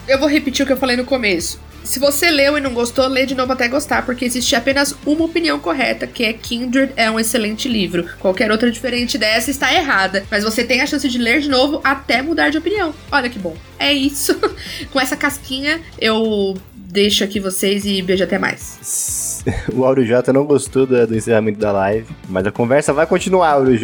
[0.05, 1.57] Eu vou repetir o que eu falei no começo.
[1.83, 5.25] Se você leu e não gostou, lê de novo até gostar, porque existe apenas uma
[5.25, 8.05] opinião correta, que é Kindred é um excelente livro.
[8.19, 11.81] Qualquer outra diferente dessa está errada, mas você tem a chance de ler de novo
[11.83, 12.93] até mudar de opinião.
[13.11, 13.55] Olha que bom.
[13.77, 14.39] É isso.
[14.91, 19.43] Com essa casquinha, eu deixo aqui vocês e beijo até mais.
[19.73, 20.01] O Auro
[20.33, 23.75] não gostou do, do, encerramento da live, mas a conversa vai continuar, Auro.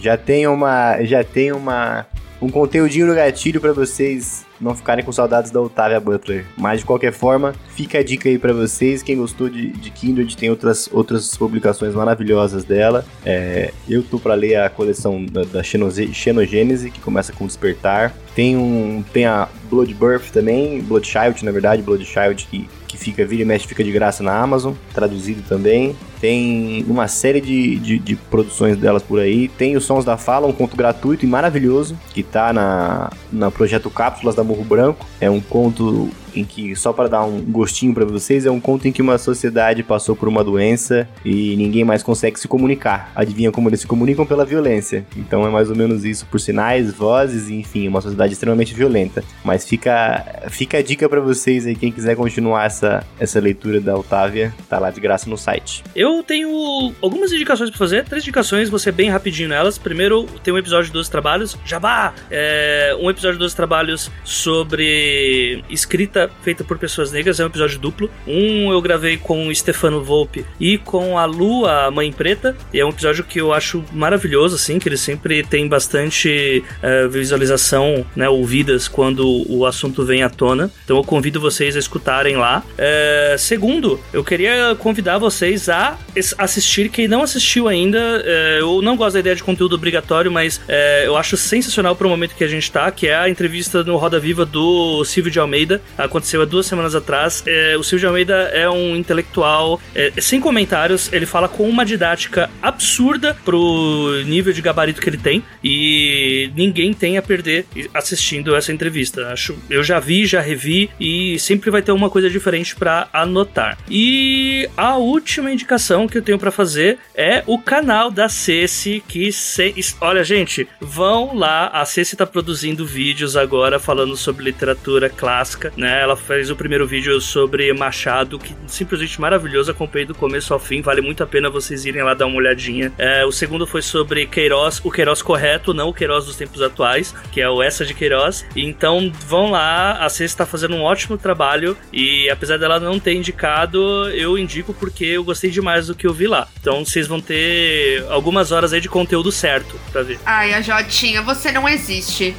[0.00, 2.06] Já tem uma, já tem uma
[2.40, 6.46] um conteúdinho no gatilho para vocês não ficarem com saudades da Otávia Butler.
[6.56, 9.02] Mas de qualquer forma, fica a dica aí para vocês.
[9.02, 13.04] Quem gostou de, de Kindred tem outras, outras publicações maravilhosas dela.
[13.24, 18.14] É, eu tô para ler a coleção da, da Xenogênese, que começa com Despertar.
[18.34, 22.98] Tem, um, tem a Blood Birth também, Blood Child, na verdade, Blood Child, que, que
[22.98, 25.96] fica, vira e mexe, fica de graça na Amazon, traduzido também.
[26.20, 29.48] Tem uma série de, de, de, produções delas por aí.
[29.48, 33.90] Tem os Sons da Fala, um conto gratuito e maravilhoso, que tá na, na projeto
[33.90, 35.04] Cápsulas da Morro Branco.
[35.20, 38.86] É um conto em que, só para dar um gostinho para vocês, é um conto
[38.86, 43.12] em que uma sociedade passou por uma doença e ninguém mais consegue se comunicar.
[43.14, 44.24] Adivinha como eles se comunicam?
[44.24, 45.04] Pela violência.
[45.16, 49.24] Então é mais ou menos isso, por sinais, vozes, enfim, uma sociedade extremamente violenta.
[49.44, 53.96] Mas fica, fica a dica para vocês aí, quem quiser continuar essa, essa leitura da
[53.96, 55.82] Otávia, tá lá de graça no site.
[55.94, 59.78] Eu tenho algumas indicações para fazer, três indicações, ser bem rapidinho nelas.
[59.78, 62.12] Primeiro, tem um episódio dos trabalhos, Jabá!
[62.30, 68.10] É, um episódio dos trabalhos sobre escrita feita por pessoas negras, é um episódio duplo.
[68.26, 72.80] Um eu gravei com o Stefano Volpe e com a Lu, a Mãe Preta, e
[72.80, 78.04] é um episódio que eu acho maravilhoso, assim, que ele sempre tem bastante uh, visualização,
[78.14, 80.70] né, ouvidas quando o assunto vem à tona.
[80.84, 82.62] Então eu convido vocês a escutarem lá.
[82.72, 85.98] Uh, segundo, eu queria convidar vocês a
[86.38, 90.60] assistir, quem não assistiu ainda, uh, eu não gosto da ideia de conteúdo obrigatório, mas
[91.04, 93.96] eu acho sensacional para o momento que a gente tá, que é a entrevista no
[93.96, 95.80] Roda Viva do Silvio de Almeida,
[96.14, 97.42] aconteceu há duas semanas atrás.
[97.46, 102.48] É, o Silvio Almeida é um intelectual é, sem comentários, ele fala com uma didática
[102.62, 108.72] absurda pro nível de gabarito que ele tem e ninguém tem a perder assistindo essa
[108.72, 109.28] entrevista.
[109.28, 113.76] Acho, eu já vi, já revi e sempre vai ter uma coisa diferente para anotar.
[113.90, 119.32] E a última indicação que eu tenho para fazer é o canal da Ceci que
[119.32, 119.74] se...
[120.00, 126.03] olha gente, vão lá, a Ceci tá produzindo vídeos agora falando sobre literatura clássica, né?
[126.04, 130.82] Ela fez o primeiro vídeo sobre Machado, que simplesmente maravilhoso, acompanhei do começo ao fim,
[130.82, 132.92] vale muito a pena vocês irem lá dar uma olhadinha.
[132.98, 137.14] É, o segundo foi sobre Queiroz, o Queiroz correto, não o Queiroz dos tempos atuais,
[137.32, 138.44] que é o Essa de Queiroz.
[138.54, 143.14] Então vão lá, a Cê está fazendo um ótimo trabalho e apesar dela não ter
[143.14, 146.46] indicado, eu indico porque eu gostei demais do que eu vi lá.
[146.60, 150.18] Então vocês vão ter algumas horas aí de conteúdo certo pra ver.
[150.26, 152.36] Ai, a Jotinha, você não existe.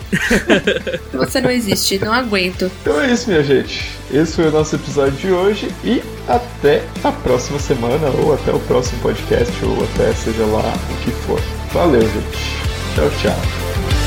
[1.11, 2.71] você não existe, não aguento.
[2.83, 3.91] Então é isso, minha gente gente.
[4.11, 8.59] Esse foi o nosso episódio de hoje e até a próxima semana, ou até o
[8.61, 11.39] próximo podcast, ou até seja lá o que for.
[11.73, 12.65] Valeu, gente.
[12.95, 14.04] Tchau, tchau.